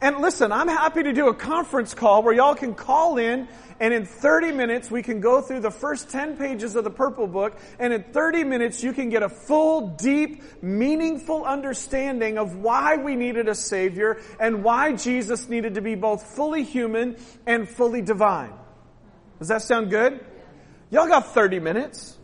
and 0.00 0.18
listen, 0.18 0.50
I'm 0.50 0.68
happy 0.68 1.02
to 1.02 1.12
do 1.12 1.28
a 1.28 1.34
conference 1.34 1.94
call 1.94 2.22
where 2.22 2.34
y'all 2.34 2.54
can 2.54 2.74
call 2.74 3.18
in 3.18 3.48
and 3.80 3.92
in 3.94 4.06
30 4.06 4.52
minutes 4.52 4.90
we 4.90 5.02
can 5.02 5.20
go 5.20 5.40
through 5.40 5.60
the 5.60 5.70
first 5.70 6.10
10 6.10 6.36
pages 6.36 6.76
of 6.76 6.84
the 6.84 6.90
purple 6.90 7.26
book 7.26 7.58
and 7.78 7.92
in 7.92 8.02
30 8.02 8.44
minutes 8.44 8.82
you 8.82 8.92
can 8.92 9.10
get 9.10 9.22
a 9.22 9.28
full, 9.28 9.88
deep, 9.88 10.42
meaningful 10.62 11.44
understanding 11.44 12.38
of 12.38 12.56
why 12.56 12.96
we 12.96 13.16
needed 13.16 13.48
a 13.48 13.54
savior 13.54 14.20
and 14.38 14.64
why 14.64 14.92
Jesus 14.92 15.48
needed 15.48 15.74
to 15.74 15.82
be 15.82 15.94
both 15.94 16.34
fully 16.34 16.62
human 16.62 17.16
and 17.46 17.68
fully 17.68 18.02
divine. 18.02 18.52
Does 19.38 19.48
that 19.48 19.62
sound 19.62 19.90
good? 19.90 20.24
Y'all 20.90 21.08
got 21.08 21.34
30 21.34 21.60
minutes. 21.60 22.16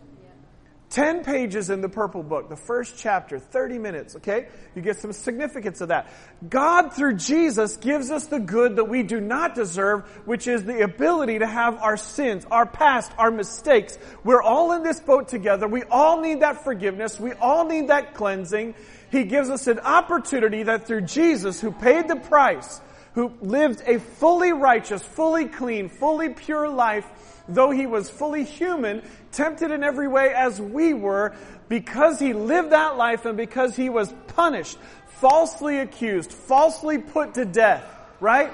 10 0.91 1.25
pages 1.25 1.69
in 1.69 1.81
the 1.81 1.89
purple 1.89 2.23
book, 2.23 2.49
the 2.49 2.57
first 2.57 2.97
chapter, 2.97 3.41
30 3.41 3.79
minutes, 3.79 4.17
okay? 4.17 4.47
You 4.75 4.83
get 4.83 4.99
some 4.99 5.13
significance 5.13 5.81
of 5.81 5.89
that. 5.89 6.13
God, 6.49 6.93
through 6.93 7.15
Jesus, 7.15 7.77
gives 7.77 8.11
us 8.11 8.27
the 8.27 8.39
good 8.39 8.77
that 8.77 8.85
we 8.85 9.03
do 9.03 9.21
not 9.21 9.57
deserve, 9.57 10.05
which 10.27 10.47
is 10.47 10.63
the 10.65 10.83
ability 10.83 11.41
to 11.41 11.47
have 11.47 11.77
our 11.79 11.97
sins, 11.97 12.47
our 12.51 12.67
past, 12.67 13.11
our 13.19 13.33
mistakes. 13.33 13.99
We're 14.23 14.43
all 14.43 14.73
in 14.73 14.85
this 14.85 15.01
boat 15.01 15.29
together. 15.29 15.67
We 15.67 15.83
all 15.85 16.21
need 16.21 16.41
that 16.41 16.63
forgiveness. 16.63 17.19
We 17.19 17.33
all 17.33 17.67
need 17.67 17.89
that 17.89 18.15
cleansing. 18.15 18.75
He 19.11 19.25
gives 19.25 19.51
us 19.51 19.67
an 19.67 19.81
opportunity 19.81 20.63
that 20.65 20.87
through 20.87 21.03
Jesus, 21.03 21.61
who 21.61 21.73
paid 21.73 22.07
the 22.07 22.17
price, 22.17 22.81
who 23.17 23.33
lived 23.41 23.83
a 23.87 23.99
fully 23.99 24.53
righteous, 24.53 25.03
fully 25.03 25.47
clean, 25.47 25.89
fully 25.89 26.29
pure 26.29 26.69
life, 26.69 27.07
though 27.49 27.71
he 27.71 27.87
was 27.87 28.11
fully 28.11 28.45
human, 28.45 29.03
tempted 29.33 29.71
in 29.71 29.83
every 29.83 30.07
way 30.07 30.35
as 30.35 30.61
we 30.61 30.93
were, 30.93 31.35
because 31.71 32.21
he 32.21 32.35
lived 32.35 32.73
that 32.73 32.99
life 32.99 33.25
and 33.25 33.39
because 33.39 33.75
he 33.75 33.89
was 33.89 34.13
punished, 34.29 34.77
falsely 35.07 35.79
accused, 35.79 36.31
falsely 36.31 36.99
put 36.99 37.35
to 37.35 37.47
death, 37.47 37.85
right? 38.21 38.53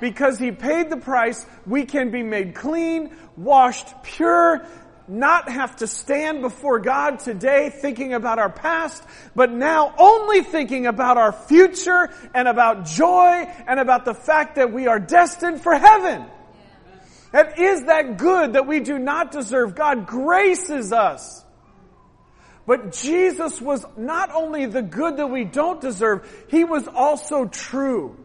Because 0.00 0.36
he 0.36 0.50
paid 0.50 0.90
the 0.90 0.96
price, 0.96 1.46
we 1.64 1.84
can 1.84 2.10
be 2.10 2.24
made 2.24 2.56
clean, 2.56 3.16
washed 3.36 3.86
pure, 4.02 4.66
not 5.12 5.48
have 5.50 5.76
to 5.76 5.86
stand 5.86 6.40
before 6.40 6.78
God 6.78 7.20
today 7.20 7.70
thinking 7.70 8.14
about 8.14 8.38
our 8.38 8.50
past, 8.50 9.04
but 9.34 9.52
now 9.52 9.94
only 9.98 10.42
thinking 10.42 10.86
about 10.86 11.18
our 11.18 11.32
future 11.32 12.10
and 12.34 12.48
about 12.48 12.86
joy 12.86 13.46
and 13.66 13.78
about 13.78 14.04
the 14.04 14.14
fact 14.14 14.56
that 14.56 14.72
we 14.72 14.86
are 14.86 14.98
destined 14.98 15.62
for 15.62 15.74
heaven. 15.74 16.24
And 17.32 17.48
is 17.58 17.84
that 17.84 18.18
good 18.18 18.54
that 18.54 18.66
we 18.66 18.80
do 18.80 18.98
not 18.98 19.30
deserve? 19.30 19.74
God 19.74 20.06
graces 20.06 20.92
us. 20.92 21.44
But 22.66 22.92
Jesus 22.92 23.60
was 23.60 23.84
not 23.96 24.30
only 24.32 24.66
the 24.66 24.82
good 24.82 25.16
that 25.16 25.26
we 25.26 25.44
don't 25.44 25.80
deserve, 25.80 26.28
He 26.48 26.64
was 26.64 26.86
also 26.86 27.46
true 27.46 28.21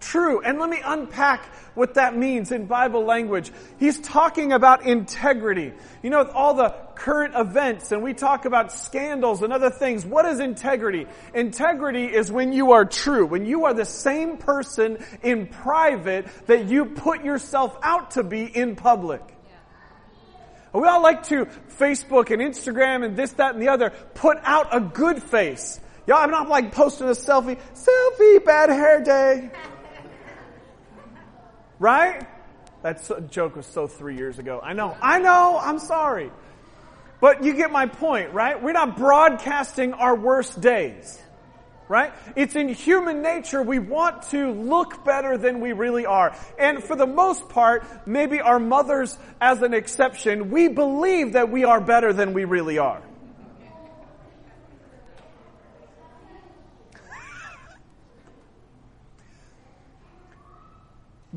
true. 0.00 0.40
And 0.40 0.58
let 0.58 0.70
me 0.70 0.80
unpack 0.84 1.44
what 1.74 1.94
that 1.94 2.16
means 2.16 2.52
in 2.52 2.66
Bible 2.66 3.04
language. 3.04 3.52
He's 3.78 3.98
talking 4.00 4.52
about 4.52 4.84
integrity. 4.84 5.72
You 6.02 6.10
know, 6.10 6.24
all 6.24 6.54
the 6.54 6.74
current 6.94 7.34
events 7.36 7.92
and 7.92 8.02
we 8.02 8.14
talk 8.14 8.44
about 8.44 8.72
scandals 8.72 9.42
and 9.42 9.52
other 9.52 9.70
things. 9.70 10.04
What 10.04 10.24
is 10.26 10.40
integrity? 10.40 11.06
Integrity 11.34 12.06
is 12.06 12.30
when 12.30 12.52
you 12.52 12.72
are 12.72 12.84
true, 12.84 13.26
when 13.26 13.46
you 13.46 13.66
are 13.66 13.74
the 13.74 13.84
same 13.84 14.36
person 14.36 15.04
in 15.22 15.46
private 15.46 16.26
that 16.46 16.66
you 16.66 16.86
put 16.86 17.24
yourself 17.24 17.78
out 17.82 18.12
to 18.12 18.22
be 18.22 18.44
in 18.44 18.76
public. 18.76 19.22
We 20.72 20.86
all 20.86 21.02
like 21.02 21.24
to 21.24 21.46
Facebook 21.78 22.30
and 22.30 22.42
Instagram 22.42 23.04
and 23.04 23.16
this, 23.16 23.32
that, 23.32 23.54
and 23.54 23.62
the 23.62 23.68
other 23.68 23.90
put 24.14 24.38
out 24.42 24.76
a 24.76 24.80
good 24.80 25.22
face. 25.22 25.80
Y'all, 26.06 26.18
I'm 26.18 26.30
not 26.30 26.48
like 26.48 26.72
posting 26.72 27.08
a 27.08 27.12
selfie, 27.12 27.58
selfie, 27.74 28.44
bad 28.44 28.70
hair 28.70 29.02
day. 29.02 29.50
Right? 31.78 32.26
That 32.82 33.30
joke 33.30 33.56
was 33.56 33.66
so 33.66 33.86
three 33.86 34.16
years 34.16 34.38
ago. 34.38 34.60
I 34.62 34.72
know. 34.72 34.96
I 35.00 35.18
know. 35.18 35.58
I'm 35.60 35.78
sorry. 35.78 36.30
But 37.20 37.42
you 37.42 37.54
get 37.54 37.72
my 37.72 37.86
point, 37.86 38.32
right? 38.32 38.62
We're 38.62 38.72
not 38.72 38.96
broadcasting 38.96 39.92
our 39.92 40.14
worst 40.14 40.60
days. 40.60 41.20
Right? 41.88 42.12
It's 42.36 42.54
in 42.54 42.68
human 42.68 43.22
nature 43.22 43.62
we 43.62 43.78
want 43.78 44.24
to 44.24 44.52
look 44.52 45.06
better 45.06 45.38
than 45.38 45.60
we 45.60 45.72
really 45.72 46.04
are. 46.04 46.36
And 46.58 46.84
for 46.84 46.94
the 46.94 47.06
most 47.06 47.48
part, 47.48 48.06
maybe 48.06 48.42
our 48.42 48.58
mothers 48.60 49.16
as 49.40 49.62
an 49.62 49.72
exception, 49.72 50.50
we 50.50 50.68
believe 50.68 51.32
that 51.32 51.50
we 51.50 51.64
are 51.64 51.80
better 51.80 52.12
than 52.12 52.34
we 52.34 52.44
really 52.44 52.76
are. 52.76 53.02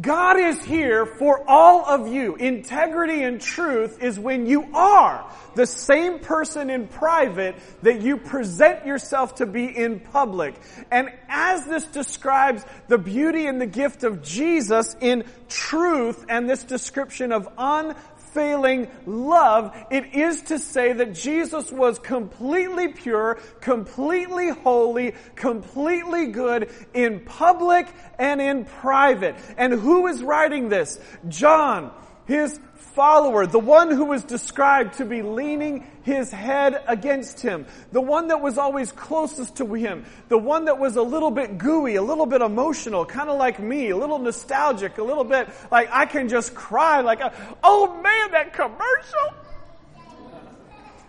God 0.02 0.40
is 0.40 0.64
here 0.64 1.06
for 1.06 1.48
all 1.48 1.86
of 1.86 2.08
you. 2.08 2.36
Integrity 2.36 3.24
and 3.24 3.40
truth 3.40 4.02
is 4.02 4.20
when 4.20 4.48
you 4.48 4.68
are 4.74 5.30
the 5.56 5.68
same 5.68 6.20
person 6.20 6.70
in 6.70 6.88
private 6.88 7.56
that 7.84 8.02
you 8.02 8.18
present 8.18 8.86
yourself 8.86 9.36
to 9.36 9.46
be 9.46 9.66
in 9.66 10.00
public. 10.00 10.56
And 10.90 11.10
as 11.28 11.66
this 11.66 11.86
describes 11.86 12.64
the 12.88 12.98
beauty 12.98 13.46
and 13.46 13.60
the 13.60 13.66
gift 13.66 14.04
of 14.04 14.24
Jesus 14.24 14.96
in 15.02 15.26
truth 15.50 16.26
and 16.30 16.50
this 16.50 16.64
description 16.64 17.32
of 17.32 17.48
un 17.58 17.96
unfailing 18.32 18.88
love, 19.06 19.76
it 19.90 20.14
is 20.14 20.42
to 20.44 20.60
say 20.60 20.94
that 20.94 21.14
Jesus 21.14 21.72
was 21.72 22.00
completely 22.00 22.90
pure, 22.90 23.40
completely 23.60 24.50
holy, 24.50 25.14
completely 25.36 26.28
good 26.28 26.70
in 26.94 27.20
public 27.22 27.88
and 28.18 28.42
in 28.42 28.66
private. 28.66 29.36
And 29.58 29.74
who 29.74 30.08
is 30.08 30.24
writing 30.24 30.70
this? 30.70 31.00
John, 31.28 31.92
his 32.32 32.60
follower, 32.76 33.46
the 33.46 33.60
one 33.60 33.92
who 33.92 34.06
was 34.06 34.24
described 34.24 34.96
to 34.96 35.06
be 35.06 35.22
leaning 35.22 35.86
his 36.04 36.32
head 36.32 36.82
against 36.88 37.42
him, 37.42 37.66
the 37.92 38.02
one 38.02 38.30
that 38.30 38.42
was 38.42 38.58
always 38.58 38.92
closest 38.92 39.58
to 39.58 39.74
him, 39.74 40.06
the 40.30 40.38
one 40.38 40.66
that 40.66 40.80
was 40.80 40.96
a 40.96 41.02
little 41.02 41.30
bit 41.30 41.58
gooey, 41.58 41.96
a 41.96 42.02
little 42.02 42.26
bit 42.26 42.42
emotional, 42.42 43.06
kind 43.06 43.30
of 43.30 43.38
like 43.38 43.60
me, 43.60 43.90
a 43.90 43.98
little 43.98 44.18
nostalgic, 44.18 44.98
a 44.98 45.04
little 45.04 45.24
bit 45.24 45.50
like 45.72 45.90
I 45.92 46.06
can 46.06 46.30
just 46.30 46.56
cry 46.56 47.02
like, 47.02 47.22
oh 47.64 48.02
man, 48.02 48.32
that 48.32 48.54
commercial. 48.54 49.51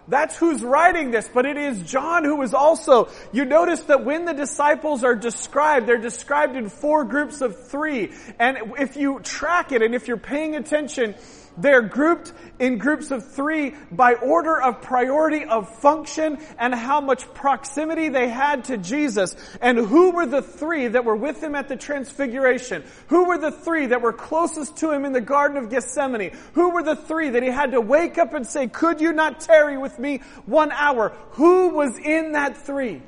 That's 0.08 0.36
who's 0.36 0.62
writing 0.62 1.12
this, 1.12 1.28
but 1.32 1.46
it 1.46 1.56
is 1.56 1.80
John 1.82 2.24
who 2.24 2.42
is 2.42 2.54
also, 2.54 3.08
you 3.32 3.44
notice 3.44 3.80
that 3.82 4.04
when 4.04 4.24
the 4.24 4.34
disciples 4.34 5.04
are 5.04 5.14
described, 5.14 5.86
they're 5.86 5.96
described 5.96 6.56
in 6.56 6.68
four 6.68 7.04
groups 7.04 7.40
of 7.40 7.68
three. 7.68 8.12
And 8.38 8.74
if 8.78 8.96
you 8.96 9.20
track 9.20 9.70
it 9.70 9.80
and 9.80 9.94
if 9.94 10.08
you're 10.08 10.16
paying 10.16 10.56
attention, 10.56 11.14
they're 11.56 11.82
grouped 11.82 12.32
in 12.58 12.78
groups 12.78 13.10
of 13.10 13.32
three 13.32 13.74
by 13.90 14.14
order 14.14 14.60
of 14.60 14.82
priority 14.82 15.44
of 15.44 15.68
function 15.80 16.38
and 16.58 16.74
how 16.74 17.00
much 17.00 17.32
proximity 17.34 18.08
they 18.08 18.28
had 18.28 18.64
to 18.64 18.78
Jesus. 18.78 19.36
And 19.60 19.78
who 19.78 20.12
were 20.12 20.26
the 20.26 20.42
three 20.42 20.88
that 20.88 21.04
were 21.04 21.16
with 21.16 21.42
him 21.42 21.54
at 21.54 21.68
the 21.68 21.76
transfiguration? 21.76 22.84
Who 23.08 23.26
were 23.26 23.38
the 23.38 23.52
three 23.52 23.86
that 23.86 24.00
were 24.00 24.12
closest 24.12 24.76
to 24.78 24.90
him 24.90 25.04
in 25.04 25.12
the 25.12 25.20
Garden 25.20 25.56
of 25.56 25.70
Gethsemane? 25.70 26.32
Who 26.54 26.70
were 26.70 26.82
the 26.82 26.96
three 26.96 27.30
that 27.30 27.42
he 27.42 27.50
had 27.50 27.72
to 27.72 27.80
wake 27.80 28.18
up 28.18 28.34
and 28.34 28.46
say, 28.46 28.68
could 28.68 29.00
you 29.00 29.12
not 29.12 29.40
tarry 29.40 29.76
with 29.76 29.98
me 29.98 30.18
one 30.46 30.72
hour? 30.72 31.10
Who 31.32 31.70
was 31.70 31.98
in 31.98 32.32
that 32.32 32.56
three? 32.56 33.02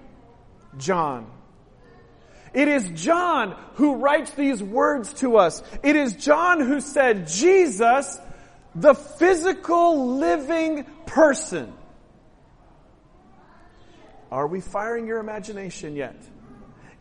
John. 0.76 1.30
It 2.52 2.68
is 2.68 2.88
John 2.90 3.56
who 3.74 3.96
writes 3.96 4.30
these 4.32 4.62
words 4.62 5.12
to 5.14 5.38
us. 5.38 5.62
It 5.82 5.96
is 5.96 6.14
John 6.14 6.60
who 6.60 6.80
said, 6.80 7.26
Jesus 7.26 8.18
the 8.74 8.94
physical 8.94 10.16
living 10.16 10.84
person. 11.06 11.72
Are 14.30 14.46
we 14.46 14.60
firing 14.60 15.06
your 15.06 15.18
imagination 15.18 15.94
yet? 15.94 16.16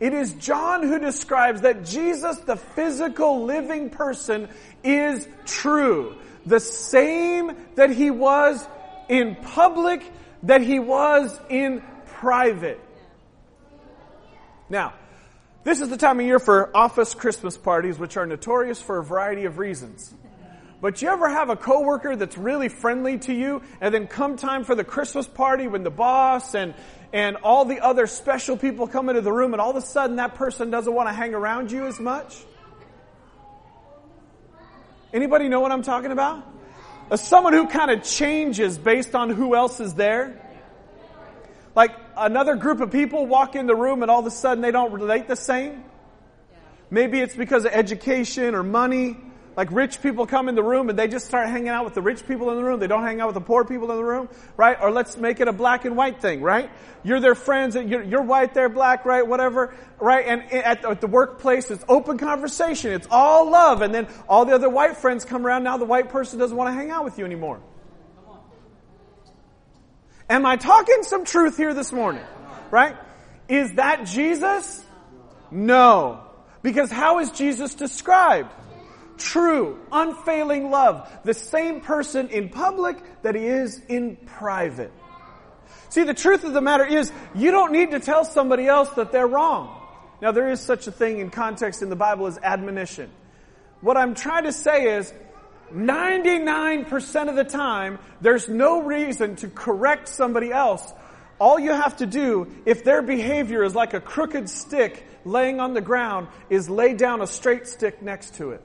It 0.00 0.12
is 0.12 0.34
John 0.34 0.82
who 0.82 0.98
describes 0.98 1.62
that 1.62 1.84
Jesus, 1.84 2.38
the 2.38 2.56
physical 2.56 3.44
living 3.44 3.90
person, 3.90 4.48
is 4.82 5.26
true. 5.46 6.16
The 6.46 6.60
same 6.60 7.56
that 7.76 7.90
he 7.90 8.10
was 8.10 8.66
in 9.08 9.36
public, 9.36 10.04
that 10.42 10.60
he 10.60 10.78
was 10.78 11.38
in 11.48 11.82
private. 12.06 12.80
Now, 14.68 14.94
this 15.62 15.80
is 15.80 15.88
the 15.88 15.96
time 15.96 16.20
of 16.20 16.26
year 16.26 16.38
for 16.38 16.76
office 16.76 17.14
Christmas 17.14 17.56
parties, 17.56 17.98
which 17.98 18.16
are 18.16 18.26
notorious 18.26 18.80
for 18.80 18.98
a 18.98 19.04
variety 19.04 19.44
of 19.44 19.58
reasons. 19.58 20.12
But 20.80 21.00
you 21.00 21.08
ever 21.08 21.28
have 21.28 21.48
a 21.48 21.56
coworker 21.56 22.16
that's 22.16 22.36
really 22.36 22.68
friendly 22.68 23.18
to 23.18 23.32
you 23.32 23.62
and 23.80 23.94
then 23.94 24.06
come 24.06 24.36
time 24.36 24.64
for 24.64 24.74
the 24.74 24.84
Christmas 24.84 25.26
party 25.26 25.66
when 25.66 25.82
the 25.82 25.90
boss 25.90 26.54
and 26.54 26.74
and 27.12 27.36
all 27.44 27.64
the 27.64 27.78
other 27.78 28.08
special 28.08 28.56
people 28.56 28.88
come 28.88 29.08
into 29.08 29.20
the 29.20 29.32
room 29.32 29.54
and 29.54 29.60
all 29.60 29.70
of 29.70 29.76
a 29.76 29.80
sudden 29.80 30.16
that 30.16 30.34
person 30.34 30.70
doesn't 30.70 30.92
want 30.92 31.08
to 31.08 31.12
hang 31.12 31.32
around 31.32 31.70
you 31.70 31.86
as 31.86 32.00
much? 32.00 32.36
Anybody 35.12 35.48
know 35.48 35.60
what 35.60 35.70
I'm 35.70 35.82
talking 35.82 36.10
about? 36.10 36.42
Someone 37.14 37.52
who 37.52 37.68
kind 37.68 37.92
of 37.92 38.02
changes 38.02 38.76
based 38.78 39.14
on 39.14 39.30
who 39.30 39.54
else 39.54 39.78
is 39.78 39.94
there. 39.94 40.40
Like 41.76 41.92
another 42.16 42.56
group 42.56 42.80
of 42.80 42.90
people 42.90 43.26
walk 43.26 43.54
in 43.54 43.66
the 43.66 43.76
room 43.76 44.02
and 44.02 44.10
all 44.10 44.18
of 44.18 44.26
a 44.26 44.30
sudden 44.32 44.60
they 44.60 44.72
don't 44.72 44.92
relate 44.92 45.28
the 45.28 45.36
same. 45.36 45.84
Maybe 46.90 47.20
it's 47.20 47.36
because 47.36 47.64
of 47.64 47.72
education 47.72 48.56
or 48.56 48.64
money 48.64 49.16
like 49.56 49.70
rich 49.70 50.02
people 50.02 50.26
come 50.26 50.48
in 50.48 50.54
the 50.54 50.62
room 50.62 50.90
and 50.90 50.98
they 50.98 51.06
just 51.06 51.26
start 51.26 51.48
hanging 51.48 51.68
out 51.68 51.84
with 51.84 51.94
the 51.94 52.02
rich 52.02 52.26
people 52.26 52.50
in 52.50 52.56
the 52.56 52.64
room. 52.64 52.80
They 52.80 52.86
don't 52.86 53.04
hang 53.04 53.20
out 53.20 53.28
with 53.28 53.34
the 53.34 53.40
poor 53.40 53.64
people 53.64 53.90
in 53.90 53.96
the 53.96 54.04
room, 54.04 54.28
right? 54.56 54.76
Or 54.80 54.90
let's 54.90 55.16
make 55.16 55.40
it 55.40 55.46
a 55.46 55.52
black 55.52 55.84
and 55.84 55.96
white 55.96 56.20
thing, 56.20 56.42
right? 56.42 56.70
You're 57.04 57.20
their 57.20 57.34
friends, 57.34 57.76
you're, 57.76 58.02
you're 58.02 58.22
white, 58.22 58.54
they're 58.54 58.68
black, 58.68 59.04
right? 59.04 59.26
Whatever, 59.26 59.74
right? 60.00 60.26
And 60.26 60.52
at, 60.52 60.84
at 60.84 61.00
the 61.00 61.06
workplace, 61.06 61.70
it's 61.70 61.84
open 61.88 62.18
conversation. 62.18 62.92
It's 62.92 63.08
all 63.10 63.50
love. 63.50 63.82
And 63.82 63.94
then 63.94 64.08
all 64.28 64.44
the 64.44 64.54
other 64.54 64.68
white 64.68 64.96
friends 64.96 65.24
come 65.24 65.46
around. 65.46 65.62
Now 65.62 65.76
the 65.76 65.84
white 65.84 66.08
person 66.08 66.38
doesn't 66.38 66.56
want 66.56 66.68
to 66.68 66.74
hang 66.74 66.90
out 66.90 67.04
with 67.04 67.18
you 67.18 67.24
anymore. 67.24 67.60
Am 70.28 70.46
I 70.46 70.56
talking 70.56 71.02
some 71.02 71.24
truth 71.24 71.56
here 71.56 71.74
this 71.74 71.92
morning? 71.92 72.24
Right? 72.70 72.96
Is 73.48 73.74
that 73.74 74.06
Jesus? 74.06 74.84
No. 75.50 76.22
Because 76.62 76.90
how 76.90 77.20
is 77.20 77.30
Jesus 77.30 77.74
described? 77.74 78.50
True, 79.24 79.80
unfailing 79.90 80.70
love. 80.70 81.10
The 81.24 81.34
same 81.34 81.80
person 81.80 82.28
in 82.28 82.50
public 82.50 82.98
that 83.22 83.34
he 83.34 83.44
is 83.44 83.80
in 83.88 84.16
private. 84.16 84.92
See, 85.88 86.04
the 86.04 86.14
truth 86.14 86.44
of 86.44 86.52
the 86.52 86.60
matter 86.60 86.84
is, 86.84 87.10
you 87.34 87.50
don't 87.50 87.72
need 87.72 87.92
to 87.92 88.00
tell 88.00 88.24
somebody 88.24 88.66
else 88.66 88.90
that 88.90 89.12
they're 89.12 89.26
wrong. 89.26 89.80
Now, 90.20 90.32
there 90.32 90.50
is 90.50 90.60
such 90.60 90.86
a 90.86 90.92
thing 90.92 91.18
in 91.18 91.30
context 91.30 91.82
in 91.82 91.88
the 91.88 91.96
Bible 91.96 92.26
as 92.26 92.38
admonition. 92.38 93.10
What 93.80 93.96
I'm 93.96 94.14
trying 94.14 94.44
to 94.44 94.52
say 94.52 94.96
is, 94.96 95.12
99% 95.72 97.28
of 97.28 97.36
the 97.36 97.44
time, 97.44 97.98
there's 98.20 98.48
no 98.48 98.82
reason 98.82 99.36
to 99.36 99.48
correct 99.48 100.08
somebody 100.08 100.52
else. 100.52 100.92
All 101.38 101.58
you 101.58 101.72
have 101.72 101.96
to 101.96 102.06
do, 102.06 102.46
if 102.66 102.84
their 102.84 103.02
behavior 103.02 103.64
is 103.64 103.74
like 103.74 103.94
a 103.94 104.00
crooked 104.00 104.48
stick 104.48 105.04
laying 105.24 105.60
on 105.60 105.74
the 105.74 105.80
ground, 105.80 106.28
is 106.50 106.68
lay 106.68 106.94
down 106.94 107.22
a 107.22 107.26
straight 107.26 107.66
stick 107.66 108.02
next 108.02 108.34
to 108.36 108.50
it. 108.50 108.62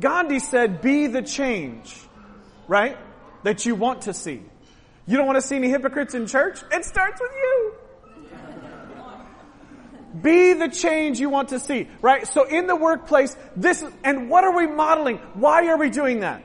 Gandhi 0.00 0.38
said, 0.40 0.82
be 0.82 1.06
the 1.06 1.22
change, 1.22 1.96
right? 2.68 2.98
That 3.44 3.64
you 3.64 3.74
want 3.74 4.02
to 4.02 4.14
see. 4.14 4.42
You 5.06 5.16
don't 5.16 5.26
want 5.26 5.36
to 5.36 5.42
see 5.42 5.56
any 5.56 5.68
hypocrites 5.68 6.14
in 6.14 6.26
church? 6.26 6.60
It 6.72 6.84
starts 6.84 7.20
with 7.20 7.32
you. 7.32 7.74
Be 10.22 10.54
the 10.54 10.68
change 10.68 11.20
you 11.20 11.28
want 11.28 11.50
to 11.50 11.60
see, 11.60 11.88
right? 12.00 12.26
So 12.26 12.44
in 12.44 12.66
the 12.66 12.76
workplace, 12.76 13.36
this, 13.54 13.84
and 14.02 14.30
what 14.30 14.44
are 14.44 14.56
we 14.56 14.66
modeling? 14.66 15.18
Why 15.34 15.66
are 15.68 15.76
we 15.76 15.90
doing 15.90 16.20
that? 16.20 16.42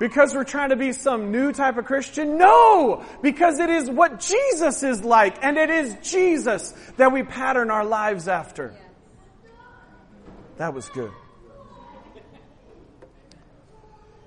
Because 0.00 0.34
we're 0.34 0.44
trying 0.44 0.70
to 0.70 0.76
be 0.76 0.92
some 0.92 1.30
new 1.30 1.52
type 1.52 1.76
of 1.76 1.84
Christian? 1.84 2.38
No! 2.38 3.04
Because 3.22 3.58
it 3.58 3.70
is 3.70 3.88
what 3.88 4.20
Jesus 4.20 4.82
is 4.82 5.04
like, 5.04 5.44
and 5.44 5.58
it 5.58 5.70
is 5.70 5.96
Jesus 6.02 6.74
that 6.96 7.12
we 7.12 7.22
pattern 7.22 7.70
our 7.70 7.84
lives 7.84 8.26
after. 8.26 8.74
That 10.56 10.74
was 10.74 10.88
good. 10.88 11.12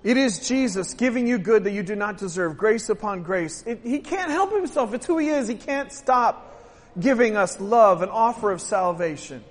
It 0.04 0.18
is 0.18 0.48
Jesus 0.48 0.94
giving 0.96 1.28
you 1.28 1.38
good 1.38 1.64
that 1.64 1.72
you 1.72 1.82
do 1.82 1.96
not 1.96 2.18
deserve, 2.18 2.58
grace 2.58 2.90
upon 2.90 3.24
grace. 3.24 3.64
It, 3.66 3.82
he 3.84 4.00
can't 4.00 4.30
help 4.30 4.52
himself. 4.52 4.94
It's 4.94 5.06
who 5.06 5.18
he 5.18 5.30
is. 5.30 5.48
He 5.48 5.56
can't 5.56 5.92
stop 5.92 6.50
giving 7.00 7.38
us 7.38 7.60
love, 7.60 8.02
an 8.02 8.10
offer 8.10 8.52
of 8.52 8.62
salvation. 8.62 9.44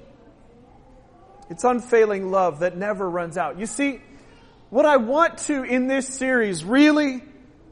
It's 1.49 1.65
unfailing 1.65 2.31
love 2.31 2.61
that 2.61 2.77
never 2.77 3.09
runs 3.09 3.37
out. 3.37 3.59
You 3.59 3.67
see, 3.67 4.01
what 4.69 4.85
I 4.85 4.99
want 4.99 5.39
to 5.39 5.65
in 5.65 5.87
this 5.87 6.07
series 6.07 6.65
really 6.65 7.23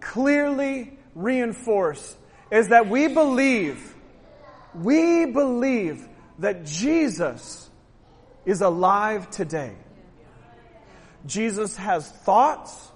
clearly 0.01 0.99
reinforce 1.15 2.17
is 2.51 2.69
that 2.69 2.89
we 2.89 3.09
believe, 3.09 3.95
we 4.75 5.27
believe 5.27 6.07
that 6.39 6.65
Jesus 6.65 7.69
is 8.45 8.63
alive 8.63 9.31
today. 9.31 9.75
Jesus 11.27 11.77
has 11.77 12.09
thoughts. 12.09 12.91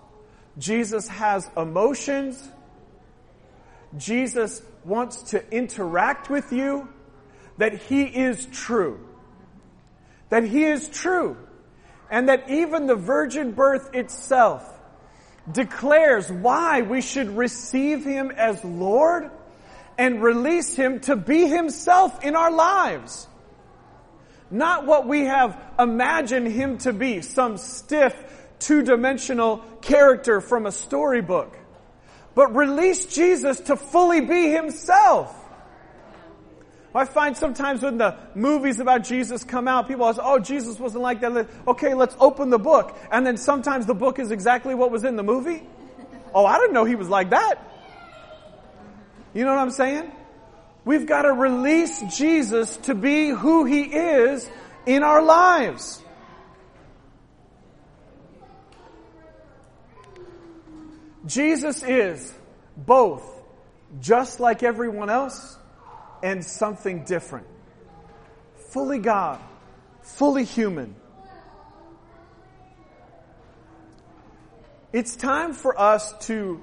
Jesus 0.58 1.08
has 1.08 1.48
emotions. 1.56 2.48
Jesus 3.96 4.62
wants 4.84 5.30
to 5.30 5.50
interact 5.52 6.30
with 6.30 6.52
you. 6.52 6.88
That 7.58 7.74
He 7.74 8.02
is 8.02 8.46
true. 8.46 9.00
That 10.30 10.44
He 10.44 10.64
is 10.64 10.88
true. 10.88 11.36
And 12.10 12.28
that 12.28 12.50
even 12.50 12.86
the 12.86 12.96
virgin 12.96 13.52
birth 13.52 13.94
itself 13.94 14.68
declares 15.50 16.30
why 16.30 16.82
we 16.82 17.00
should 17.00 17.36
receive 17.36 18.04
Him 18.04 18.30
as 18.30 18.64
Lord 18.64 19.30
and 19.98 20.22
release 20.22 20.74
Him 20.74 21.00
to 21.00 21.16
be 21.16 21.46
Himself 21.46 22.24
in 22.24 22.34
our 22.34 22.50
lives. 22.50 23.28
Not 24.50 24.86
what 24.86 25.06
we 25.06 25.24
have 25.24 25.58
imagined 25.78 26.48
Him 26.48 26.78
to 26.78 26.92
be, 26.92 27.22
some 27.22 27.56
stiff, 27.56 28.14
two-dimensional 28.58 29.58
character 29.80 30.40
from 30.40 30.66
a 30.66 30.72
storybook. 30.72 31.56
But 32.34 32.54
release 32.54 33.06
Jesus 33.06 33.60
to 33.60 33.76
fully 33.76 34.20
be 34.20 34.50
Himself. 34.50 35.34
I 36.96 37.04
find 37.04 37.36
sometimes 37.36 37.82
when 37.82 37.98
the 37.98 38.16
movies 38.36 38.78
about 38.78 39.02
Jesus 39.02 39.42
come 39.42 39.66
out, 39.66 39.88
people 39.88 40.12
say, 40.14 40.20
oh, 40.22 40.38
Jesus 40.38 40.78
wasn't 40.78 41.02
like 41.02 41.20
that. 41.22 41.48
Okay, 41.66 41.92
let's 41.94 42.14
open 42.20 42.50
the 42.50 42.58
book. 42.58 42.96
And 43.10 43.26
then 43.26 43.36
sometimes 43.36 43.86
the 43.86 43.94
book 43.94 44.20
is 44.20 44.30
exactly 44.30 44.76
what 44.76 44.92
was 44.92 45.02
in 45.02 45.16
the 45.16 45.24
movie. 45.24 45.64
Oh, 46.32 46.46
I 46.46 46.58
didn't 46.58 46.72
know 46.72 46.84
he 46.84 46.94
was 46.94 47.08
like 47.08 47.30
that. 47.30 47.56
You 49.32 49.44
know 49.44 49.52
what 49.52 49.60
I'm 49.60 49.72
saying? 49.72 50.12
We've 50.84 51.06
got 51.06 51.22
to 51.22 51.32
release 51.32 52.02
Jesus 52.16 52.76
to 52.78 52.94
be 52.94 53.28
who 53.28 53.64
he 53.64 53.82
is 53.82 54.48
in 54.86 55.02
our 55.02 55.22
lives. 55.22 56.02
Jesus 61.26 61.82
is 61.82 62.32
both 62.76 63.24
just 64.00 64.40
like 64.40 64.62
everyone 64.62 65.08
else 65.08 65.56
and 66.22 66.44
something 66.44 67.04
different. 67.04 67.46
Fully 68.70 68.98
God, 68.98 69.40
fully 70.02 70.44
human. 70.44 70.96
It's 74.92 75.16
time 75.16 75.54
for 75.54 75.80
us 75.80 76.12
to 76.26 76.60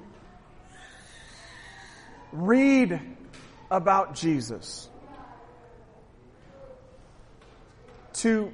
read 2.32 3.00
about 3.72 4.14
Jesus. 4.14 4.88
To 8.14 8.52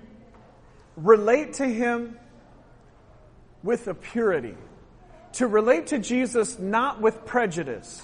relate 0.97 1.55
to 1.55 1.67
Him 1.67 2.17
with 3.65 3.89
a 3.89 3.95
purity. 3.95 4.55
To 5.35 5.47
relate 5.49 5.89
to 5.89 5.99
Jesus 5.99 6.59
not 6.59 7.01
with 7.01 7.27
prejudice. 7.27 8.01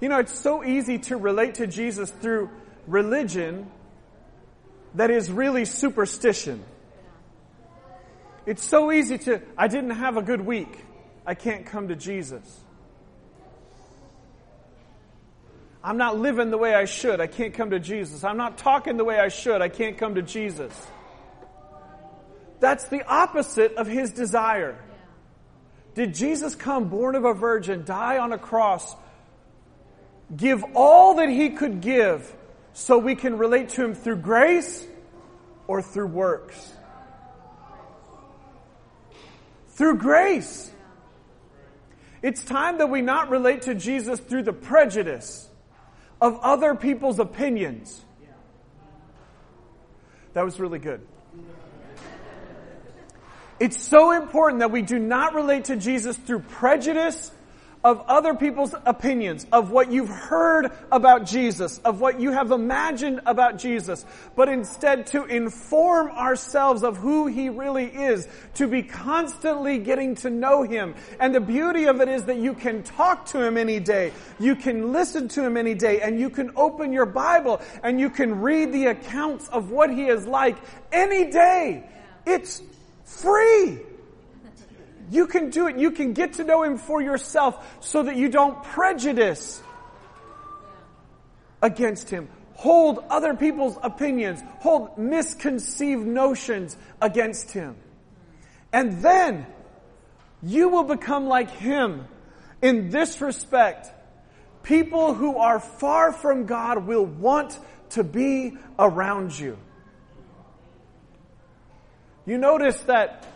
You 0.00 0.08
know, 0.08 0.20
it's 0.20 0.38
so 0.38 0.64
easy 0.64 0.98
to 0.98 1.16
relate 1.16 1.56
to 1.56 1.66
Jesus 1.66 2.10
through 2.10 2.48
religion 2.86 3.70
that 4.94 5.10
is 5.10 5.30
really 5.30 5.64
superstition. 5.64 6.64
It's 8.46 8.62
so 8.62 8.92
easy 8.92 9.18
to, 9.18 9.42
I 9.58 9.66
didn't 9.66 9.90
have 9.90 10.16
a 10.16 10.22
good 10.22 10.40
week. 10.40 10.78
I 11.26 11.34
can't 11.34 11.66
come 11.66 11.88
to 11.88 11.96
Jesus. 11.96 12.63
I'm 15.84 15.98
not 15.98 16.18
living 16.18 16.50
the 16.50 16.56
way 16.56 16.74
I 16.74 16.86
should. 16.86 17.20
I 17.20 17.26
can't 17.26 17.52
come 17.52 17.70
to 17.70 17.78
Jesus. 17.78 18.24
I'm 18.24 18.38
not 18.38 18.56
talking 18.56 18.96
the 18.96 19.04
way 19.04 19.20
I 19.20 19.28
should. 19.28 19.60
I 19.60 19.68
can't 19.68 19.98
come 19.98 20.14
to 20.14 20.22
Jesus. 20.22 20.72
That's 22.58 22.88
the 22.88 23.06
opposite 23.06 23.74
of 23.74 23.86
his 23.86 24.10
desire. 24.10 24.82
Did 25.94 26.14
Jesus 26.14 26.54
come 26.54 26.88
born 26.88 27.14
of 27.16 27.26
a 27.26 27.34
virgin, 27.34 27.84
die 27.84 28.16
on 28.16 28.32
a 28.32 28.38
cross, 28.38 28.96
give 30.34 30.64
all 30.74 31.16
that 31.16 31.28
he 31.28 31.50
could 31.50 31.82
give 31.82 32.34
so 32.72 32.96
we 32.96 33.14
can 33.14 33.36
relate 33.36 33.68
to 33.70 33.84
him 33.84 33.94
through 33.94 34.16
grace 34.16 34.86
or 35.66 35.82
through 35.82 36.06
works? 36.06 36.72
Through 39.68 39.98
grace. 39.98 40.70
It's 42.22 42.42
time 42.42 42.78
that 42.78 42.88
we 42.88 43.02
not 43.02 43.28
relate 43.28 43.62
to 43.62 43.74
Jesus 43.74 44.18
through 44.18 44.44
the 44.44 44.54
prejudice 44.54 45.50
of 46.20 46.38
other 46.42 46.74
people's 46.74 47.18
opinions. 47.18 48.00
That 50.32 50.44
was 50.44 50.58
really 50.58 50.78
good. 50.78 51.00
It's 53.60 53.80
so 53.80 54.10
important 54.10 54.60
that 54.60 54.72
we 54.72 54.82
do 54.82 54.98
not 54.98 55.34
relate 55.34 55.66
to 55.66 55.76
Jesus 55.76 56.16
through 56.16 56.40
prejudice 56.40 57.30
of 57.84 58.00
other 58.08 58.34
people's 58.34 58.74
opinions, 58.86 59.46
of 59.52 59.70
what 59.70 59.92
you've 59.92 60.08
heard 60.08 60.72
about 60.90 61.26
Jesus, 61.26 61.78
of 61.84 62.00
what 62.00 62.18
you 62.18 62.32
have 62.32 62.50
imagined 62.50 63.20
about 63.26 63.58
Jesus, 63.58 64.06
but 64.34 64.48
instead 64.48 65.06
to 65.08 65.24
inform 65.26 66.08
ourselves 66.08 66.82
of 66.82 66.96
who 66.96 67.26
He 67.26 67.50
really 67.50 67.86
is, 67.86 68.26
to 68.54 68.66
be 68.66 68.82
constantly 68.82 69.78
getting 69.78 70.14
to 70.16 70.30
know 70.30 70.62
Him. 70.62 70.94
And 71.20 71.34
the 71.34 71.40
beauty 71.40 71.84
of 71.84 72.00
it 72.00 72.08
is 72.08 72.24
that 72.24 72.38
you 72.38 72.54
can 72.54 72.82
talk 72.82 73.26
to 73.26 73.46
Him 73.46 73.58
any 73.58 73.80
day, 73.80 74.12
you 74.40 74.56
can 74.56 74.92
listen 74.92 75.28
to 75.28 75.44
Him 75.44 75.58
any 75.58 75.74
day, 75.74 76.00
and 76.00 76.18
you 76.18 76.30
can 76.30 76.52
open 76.56 76.92
your 76.92 77.06
Bible 77.06 77.60
and 77.82 78.00
you 78.00 78.08
can 78.08 78.40
read 78.40 78.72
the 78.72 78.86
accounts 78.86 79.48
of 79.48 79.70
what 79.70 79.90
He 79.90 80.06
is 80.06 80.26
like 80.26 80.56
any 80.90 81.30
day. 81.30 81.84
It's 82.26 82.62
free. 83.04 83.78
You 85.10 85.26
can 85.26 85.50
do 85.50 85.66
it. 85.68 85.76
You 85.78 85.90
can 85.90 86.12
get 86.12 86.34
to 86.34 86.44
know 86.44 86.62
Him 86.62 86.78
for 86.78 87.00
yourself 87.00 87.76
so 87.80 88.02
that 88.02 88.16
you 88.16 88.28
don't 88.28 88.62
prejudice 88.62 89.62
against 91.62 92.10
Him. 92.10 92.28
Hold 92.54 93.04
other 93.10 93.34
people's 93.34 93.76
opinions. 93.82 94.42
Hold 94.60 94.96
misconceived 94.96 96.06
notions 96.06 96.76
against 97.00 97.50
Him. 97.52 97.76
And 98.72 99.02
then 99.02 99.46
you 100.42 100.68
will 100.68 100.84
become 100.84 101.26
like 101.26 101.50
Him 101.50 102.06
in 102.62 102.90
this 102.90 103.20
respect. 103.20 103.90
People 104.62 105.14
who 105.14 105.36
are 105.36 105.60
far 105.60 106.12
from 106.12 106.46
God 106.46 106.86
will 106.86 107.04
want 107.04 107.58
to 107.90 108.02
be 108.02 108.56
around 108.78 109.38
you. 109.38 109.58
You 112.26 112.38
notice 112.38 112.80
that 112.82 113.26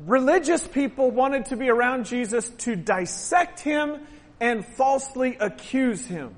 religious 0.00 0.66
people 0.66 1.10
wanted 1.10 1.46
to 1.46 1.56
be 1.56 1.68
around 1.68 2.06
Jesus 2.06 2.48
to 2.58 2.76
dissect 2.76 3.60
him 3.60 4.06
and 4.40 4.64
falsely 4.64 5.36
accuse 5.40 6.04
him. 6.06 6.34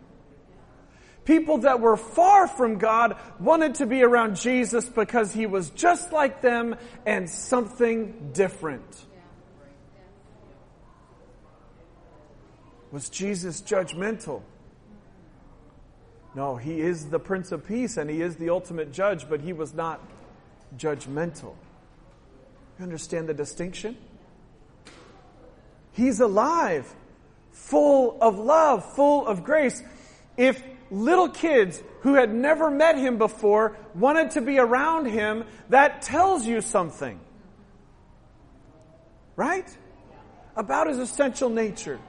People 1.25 1.59
that 1.59 1.81
were 1.81 1.97
far 1.97 2.49
from 2.49 2.79
God 2.79 3.17
wanted 3.39 3.77
to 3.77 3.87
be 3.87 4.03
around 4.03 4.37
Jesus 4.37 4.87
because 4.87 5.33
he 5.33 5.47
was 5.47 5.71
just 5.71 6.13
like 6.13 6.41
them 6.41 6.77
and 7.07 7.29
something 7.29 8.31
different. 8.33 9.07
Was 12.91 13.09
Jesus 13.09 13.61
judgmental? 13.61 14.43
No, 16.35 16.57
he 16.57 16.81
is 16.81 17.07
the 17.07 17.19
Prince 17.19 17.53
of 17.53 17.67
Peace 17.67 17.97
and 17.97 18.09
he 18.09 18.23
is 18.23 18.37
the 18.37 18.51
ultimate 18.51 18.93
judge, 18.93 19.29
but 19.29 19.41
he 19.41 19.53
was 19.53 19.75
not 19.75 20.01
judgmental. 20.77 21.55
You 22.81 22.85
understand 22.85 23.29
the 23.29 23.35
distinction? 23.35 23.95
He's 25.93 26.19
alive, 26.21 26.91
full 27.51 28.17
of 28.23 28.39
love, 28.39 28.95
full 28.95 29.27
of 29.27 29.45
grace. 29.45 29.83
If 30.39 30.63
little 30.91 31.29
kids 31.29 31.83
who 32.01 32.15
had 32.15 32.33
never 32.33 32.71
met 32.71 32.97
him 32.97 33.19
before 33.19 33.77
wanted 33.95 34.31
to 34.31 34.41
be 34.41 34.59
around 34.59 35.05
him, 35.05 35.45
that 35.69 36.01
tells 36.01 36.47
you 36.47 36.63
something. 36.63 37.21
Right? 39.37 39.69
About 40.57 40.87
his 40.87 40.97
essential 40.97 41.51
nature. 41.51 42.01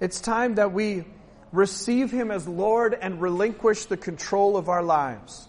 It's 0.00 0.20
time 0.20 0.56
that 0.56 0.74
we 0.74 1.06
receive 1.50 2.10
him 2.10 2.30
as 2.30 2.46
Lord 2.46 2.92
and 2.92 3.22
relinquish 3.22 3.86
the 3.86 3.96
control 3.96 4.58
of 4.58 4.68
our 4.68 4.82
lives. 4.82 5.48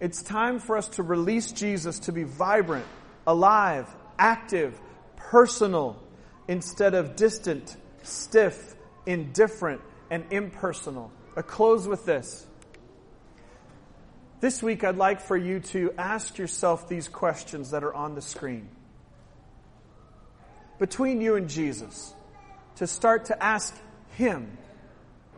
It's 0.00 0.22
time 0.22 0.60
for 0.60 0.76
us 0.76 0.88
to 0.90 1.02
release 1.02 1.50
Jesus 1.50 1.98
to 2.00 2.12
be 2.12 2.22
vibrant, 2.22 2.86
alive, 3.26 3.88
active, 4.18 4.80
personal, 5.16 6.00
instead 6.46 6.94
of 6.94 7.16
distant, 7.16 7.76
stiff, 8.02 8.76
indifferent, 9.06 9.80
and 10.10 10.24
impersonal. 10.30 11.10
I 11.36 11.42
close 11.42 11.86
with 11.88 12.04
this. 12.04 12.46
This 14.40 14.62
week, 14.62 14.84
I'd 14.84 14.96
like 14.96 15.20
for 15.20 15.36
you 15.36 15.58
to 15.60 15.92
ask 15.98 16.38
yourself 16.38 16.88
these 16.88 17.08
questions 17.08 17.72
that 17.72 17.82
are 17.82 17.92
on 17.92 18.14
the 18.14 18.22
screen. 18.22 18.68
Between 20.78 21.20
you 21.20 21.34
and 21.34 21.48
Jesus, 21.48 22.14
to 22.76 22.86
start 22.86 23.26
to 23.26 23.42
ask 23.42 23.76
Him, 24.12 24.56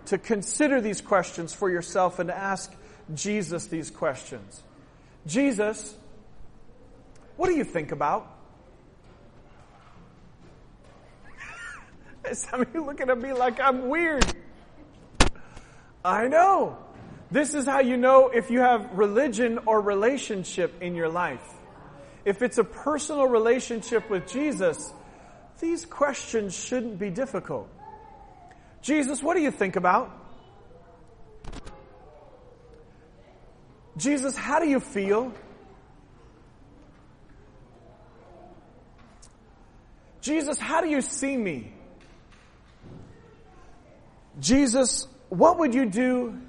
to 0.06 0.18
consider 0.18 0.82
these 0.82 1.00
questions 1.00 1.54
for 1.54 1.70
yourself 1.70 2.18
and 2.18 2.28
to 2.28 2.36
ask 2.36 2.70
Jesus 3.14 3.66
these 3.66 3.90
questions. 3.90 4.62
Jesus, 5.26 5.94
what 7.36 7.48
do 7.48 7.54
you 7.54 7.64
think 7.64 7.92
about? 7.92 8.36
Some 12.32 12.62
of 12.62 12.74
you 12.74 12.84
looking 12.84 13.10
at 13.10 13.18
me 13.18 13.32
like 13.32 13.60
I'm 13.60 13.88
weird. 13.88 14.24
I 16.04 16.28
know. 16.28 16.78
This 17.30 17.54
is 17.54 17.66
how 17.66 17.80
you 17.80 17.96
know 17.96 18.28
if 18.28 18.50
you 18.50 18.60
have 18.60 18.92
religion 18.92 19.60
or 19.66 19.80
relationship 19.80 20.82
in 20.82 20.94
your 20.94 21.08
life. 21.08 21.46
If 22.24 22.42
it's 22.42 22.58
a 22.58 22.64
personal 22.64 23.26
relationship 23.26 24.10
with 24.10 24.26
Jesus, 24.26 24.92
these 25.60 25.84
questions 25.84 26.56
shouldn't 26.56 26.98
be 26.98 27.10
difficult. 27.10 27.68
Jesus, 28.82 29.22
what 29.22 29.36
do 29.36 29.42
you 29.42 29.50
think 29.50 29.76
about? 29.76 30.19
Jesus, 34.00 34.34
how 34.34 34.58
do 34.58 34.66
you 34.66 34.80
feel? 34.80 35.30
Jesus, 40.22 40.58
how 40.58 40.80
do 40.80 40.88
you 40.88 41.02
see 41.02 41.36
me? 41.36 41.70
Jesus, 44.38 45.06
what 45.28 45.58
would 45.58 45.74
you 45.74 45.84
do 45.84 46.40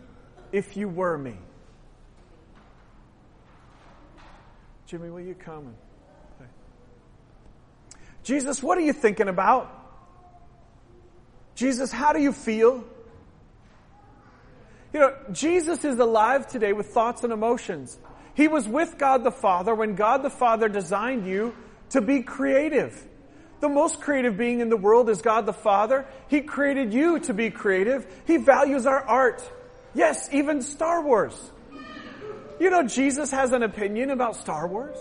if 0.53 0.77
you 0.77 0.87
were 0.87 1.17
me? 1.17 1.35
Jimmy, 4.85 5.09
will 5.09 5.19
you 5.19 5.35
come? 5.35 5.75
And 6.39 6.49
Jesus, 8.23 8.63
what 8.63 8.77
are 8.77 8.81
you 8.81 8.93
thinking 8.93 9.27
about? 9.27 9.77
Jesus, 11.55 11.91
how 11.91 12.13
do 12.13 12.21
you 12.21 12.31
feel? 12.31 12.85
You 14.93 14.99
know, 14.99 15.15
Jesus 15.31 15.85
is 15.85 15.97
alive 15.99 16.47
today 16.47 16.73
with 16.73 16.87
thoughts 16.87 17.23
and 17.23 17.31
emotions. 17.31 17.97
He 18.33 18.47
was 18.47 18.67
with 18.67 18.97
God 18.97 19.23
the 19.23 19.31
Father 19.31 19.73
when 19.73 19.95
God 19.95 20.23
the 20.23 20.29
Father 20.29 20.67
designed 20.67 21.25
you 21.25 21.55
to 21.89 22.01
be 22.01 22.23
creative. 22.23 23.07
The 23.61 23.69
most 23.69 24.01
creative 24.01 24.37
being 24.37 24.59
in 24.59 24.69
the 24.69 24.77
world 24.77 25.09
is 25.09 25.21
God 25.21 25.45
the 25.45 25.53
Father. 25.53 26.05
He 26.27 26.41
created 26.41 26.93
you 26.93 27.19
to 27.19 27.33
be 27.33 27.51
creative. 27.51 28.05
He 28.25 28.37
values 28.37 28.85
our 28.85 29.01
art. 29.01 29.43
Yes, 29.93 30.29
even 30.33 30.61
Star 30.61 31.01
Wars. 31.01 31.51
You 32.59 32.69
know, 32.69 32.83
Jesus 32.83 33.31
has 33.31 33.51
an 33.53 33.63
opinion 33.63 34.09
about 34.09 34.35
Star 34.35 34.67
Wars. 34.67 34.97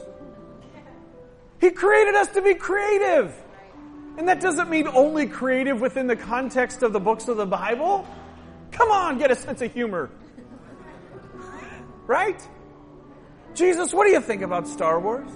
He 1.60 1.70
created 1.70 2.14
us 2.14 2.28
to 2.28 2.42
be 2.42 2.54
creative. 2.54 3.34
And 4.18 4.28
that 4.28 4.40
doesn't 4.40 4.68
mean 4.68 4.88
only 4.88 5.26
creative 5.26 5.80
within 5.80 6.06
the 6.06 6.16
context 6.16 6.82
of 6.82 6.92
the 6.92 7.00
books 7.00 7.28
of 7.28 7.36
the 7.36 7.46
Bible. 7.46 8.06
Come 8.70 8.90
on, 8.90 9.18
get 9.18 9.30
a 9.30 9.36
sense 9.36 9.62
of 9.62 9.72
humor. 9.72 10.10
Right? 12.06 12.40
Jesus, 13.54 13.92
what 13.92 14.06
do 14.06 14.12
you 14.12 14.20
think 14.20 14.42
about 14.42 14.68
Star 14.68 14.98
Wars? 15.00 15.30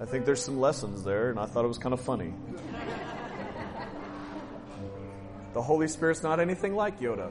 I 0.00 0.04
think 0.04 0.26
there's 0.26 0.42
some 0.42 0.60
lessons 0.60 1.04
there, 1.04 1.30
and 1.30 1.38
I 1.38 1.46
thought 1.46 1.64
it 1.64 1.68
was 1.68 1.78
kind 1.78 1.92
of 1.92 2.00
funny. 2.00 2.34
The 5.54 5.62
Holy 5.62 5.88
Spirit's 5.88 6.22
not 6.22 6.38
anything 6.38 6.74
like 6.74 7.00
Yoda. 7.00 7.30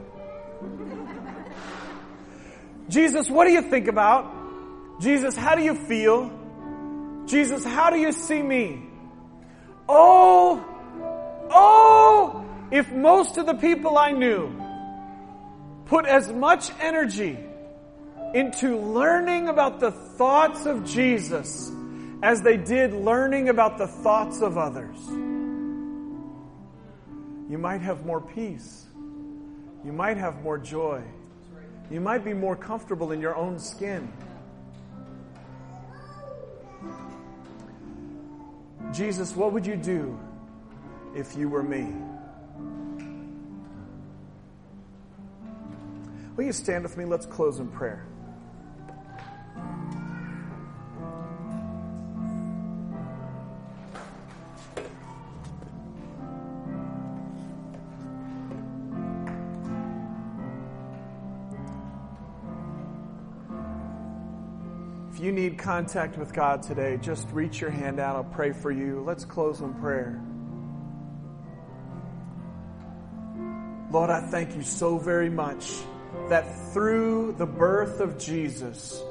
Jesus, 2.88 3.30
what 3.30 3.46
do 3.46 3.52
you 3.52 3.62
think 3.62 3.86
about? 3.86 5.00
Jesus, 5.00 5.36
how 5.36 5.54
do 5.54 5.62
you 5.62 5.74
feel? 5.74 6.30
Jesus, 7.26 7.64
how 7.64 7.90
do 7.90 7.98
you 7.98 8.12
see 8.12 8.42
me? 8.42 8.82
Oh, 9.88 10.64
oh, 11.50 12.45
if 12.70 12.90
most 12.90 13.38
of 13.38 13.46
the 13.46 13.54
people 13.54 13.96
I 13.96 14.12
knew 14.12 14.52
put 15.86 16.06
as 16.06 16.32
much 16.32 16.70
energy 16.80 17.38
into 18.34 18.76
learning 18.76 19.48
about 19.48 19.78
the 19.80 19.92
thoughts 19.92 20.66
of 20.66 20.84
Jesus 20.84 21.70
as 22.22 22.42
they 22.42 22.56
did 22.56 22.92
learning 22.92 23.48
about 23.48 23.78
the 23.78 23.86
thoughts 23.86 24.40
of 24.40 24.58
others, 24.58 24.96
you 27.48 27.58
might 27.58 27.80
have 27.80 28.04
more 28.04 28.20
peace. 28.20 28.86
You 29.84 29.92
might 29.92 30.16
have 30.16 30.42
more 30.42 30.58
joy. 30.58 31.02
You 31.90 32.00
might 32.00 32.24
be 32.24 32.34
more 32.34 32.56
comfortable 32.56 33.12
in 33.12 33.20
your 33.20 33.36
own 33.36 33.60
skin. 33.60 34.12
Jesus, 38.92 39.36
what 39.36 39.52
would 39.52 39.64
you 39.64 39.76
do 39.76 40.18
if 41.14 41.36
you 41.36 41.48
were 41.48 41.62
me? 41.62 41.92
Will 46.36 46.44
you 46.44 46.52
stand 46.52 46.82
with 46.82 46.98
me? 46.98 47.06
Let's 47.06 47.24
close 47.24 47.60
in 47.60 47.68
prayer. 47.68 48.06
If 65.10 65.22
you 65.22 65.32
need 65.32 65.56
contact 65.56 66.18
with 66.18 66.34
God 66.34 66.62
today, 66.62 66.98
just 66.98 67.26
reach 67.30 67.62
your 67.62 67.70
hand 67.70 67.98
out. 67.98 68.16
I'll 68.16 68.24
pray 68.24 68.52
for 68.52 68.70
you. 68.70 69.02
Let's 69.06 69.24
close 69.24 69.62
in 69.62 69.72
prayer. 69.72 70.20
Lord, 73.90 74.10
I 74.10 74.20
thank 74.20 74.54
you 74.54 74.62
so 74.62 74.98
very 74.98 75.30
much 75.30 75.72
that 76.28 76.72
through 76.72 77.32
the 77.38 77.46
birth 77.46 78.00
of 78.00 78.18
Jesus, 78.18 79.02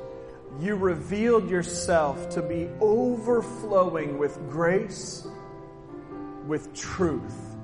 you 0.60 0.76
revealed 0.76 1.50
yourself 1.50 2.30
to 2.32 2.42
be 2.42 2.70
overflowing 2.80 4.18
with 4.18 4.38
grace, 4.50 5.28
with 6.48 6.74
truth, 6.74 7.56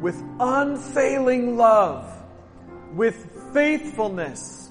with 0.00 0.22
unfailing 0.40 1.56
love, 1.56 2.10
with 2.94 3.52
faithfulness. 3.54 4.70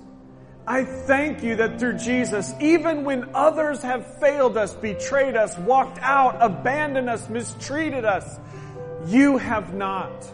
I 0.68 0.84
thank 0.86 1.42
you 1.42 1.56
that 1.56 1.80
through 1.80 1.98
Jesus, 1.98 2.54
even 2.60 3.04
when 3.04 3.34
others 3.34 3.82
have 3.82 4.20
failed 4.20 4.58
us, 4.58 4.76
betrayed 4.76 5.36
us, 5.36 5.58
walked 5.60 6.00
out, 6.02 6.38
abandoned 6.40 7.10
us, 7.10 7.28
mistreated 7.30 8.06
us, 8.06 8.40
you 9.08 9.38
have 9.38 9.74
not 9.74 10.32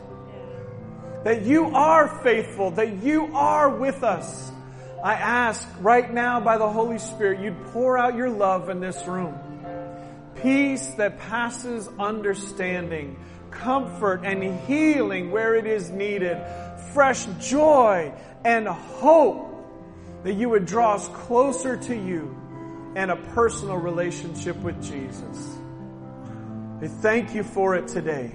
that 1.23 1.43
you 1.43 1.75
are 1.75 2.07
faithful, 2.23 2.71
that 2.71 3.03
you 3.03 3.35
are 3.35 3.69
with 3.69 4.03
us. 4.03 4.51
I 5.03 5.13
ask 5.13 5.67
right 5.79 6.11
now 6.11 6.39
by 6.39 6.57
the 6.57 6.69
Holy 6.69 6.99
Spirit, 6.99 7.41
you'd 7.41 7.65
pour 7.67 7.97
out 7.97 8.15
your 8.15 8.29
love 8.29 8.69
in 8.69 8.79
this 8.79 9.05
room. 9.05 9.37
Peace 10.41 10.87
that 10.95 11.19
passes 11.19 11.89
understanding, 11.99 13.17
comfort 13.51 14.21
and 14.23 14.59
healing 14.67 15.31
where 15.31 15.55
it 15.55 15.65
is 15.65 15.89
needed, 15.89 16.37
fresh 16.93 17.25
joy 17.39 18.11
and 18.45 18.67
hope 18.67 19.47
that 20.23 20.33
you 20.33 20.49
would 20.49 20.65
draw 20.65 20.95
us 20.95 21.07
closer 21.09 21.77
to 21.77 21.95
you 21.95 22.35
and 22.95 23.11
a 23.11 23.15
personal 23.15 23.77
relationship 23.77 24.55
with 24.57 24.81
Jesus. 24.81 25.57
We 26.81 26.87
thank 26.87 27.33
you 27.33 27.43
for 27.43 27.75
it 27.75 27.87
today. 27.87 28.31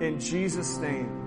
In 0.00 0.20
Jesus' 0.20 0.78
name. 0.78 1.17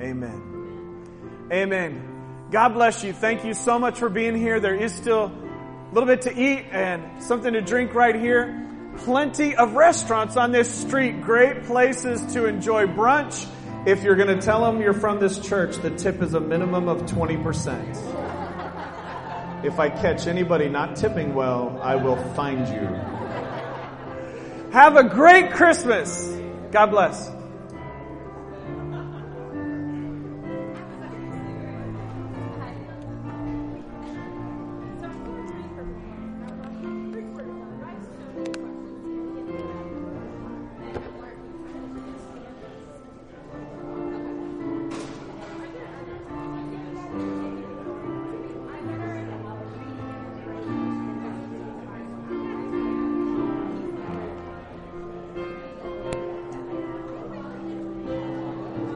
Amen. 0.00 1.48
Amen. 1.52 2.18
God 2.50 2.70
bless 2.70 3.04
you. 3.04 3.12
Thank 3.12 3.44
you 3.44 3.52
so 3.52 3.78
much 3.78 3.98
for 3.98 4.08
being 4.08 4.36
here. 4.36 4.60
There 4.60 4.74
is 4.74 4.94
still 4.94 5.24
a 5.24 5.90
little 5.92 6.06
bit 6.06 6.22
to 6.22 6.32
eat 6.32 6.66
and 6.70 7.22
something 7.22 7.52
to 7.52 7.60
drink 7.60 7.94
right 7.94 8.14
here. 8.14 8.64
Plenty 8.98 9.56
of 9.56 9.74
restaurants 9.74 10.36
on 10.36 10.52
this 10.52 10.72
street. 10.72 11.22
Great 11.22 11.64
places 11.64 12.32
to 12.32 12.46
enjoy 12.46 12.86
brunch. 12.86 13.46
If 13.86 14.02
you're 14.02 14.16
going 14.16 14.36
to 14.36 14.44
tell 14.44 14.64
them 14.64 14.80
you're 14.80 14.92
from 14.92 15.20
this 15.20 15.38
church, 15.38 15.76
the 15.76 15.90
tip 15.90 16.20
is 16.22 16.34
a 16.34 16.40
minimum 16.40 16.88
of 16.88 17.02
20%. 17.02 19.64
If 19.64 19.78
I 19.78 19.88
catch 19.88 20.26
anybody 20.26 20.68
not 20.68 20.96
tipping 20.96 21.34
well, 21.34 21.78
I 21.82 21.96
will 21.96 22.16
find 22.34 22.66
you. 22.68 22.86
Have 24.72 24.96
a 24.96 25.04
great 25.04 25.52
Christmas. 25.52 26.24
God 26.70 26.86
bless. 26.86 27.37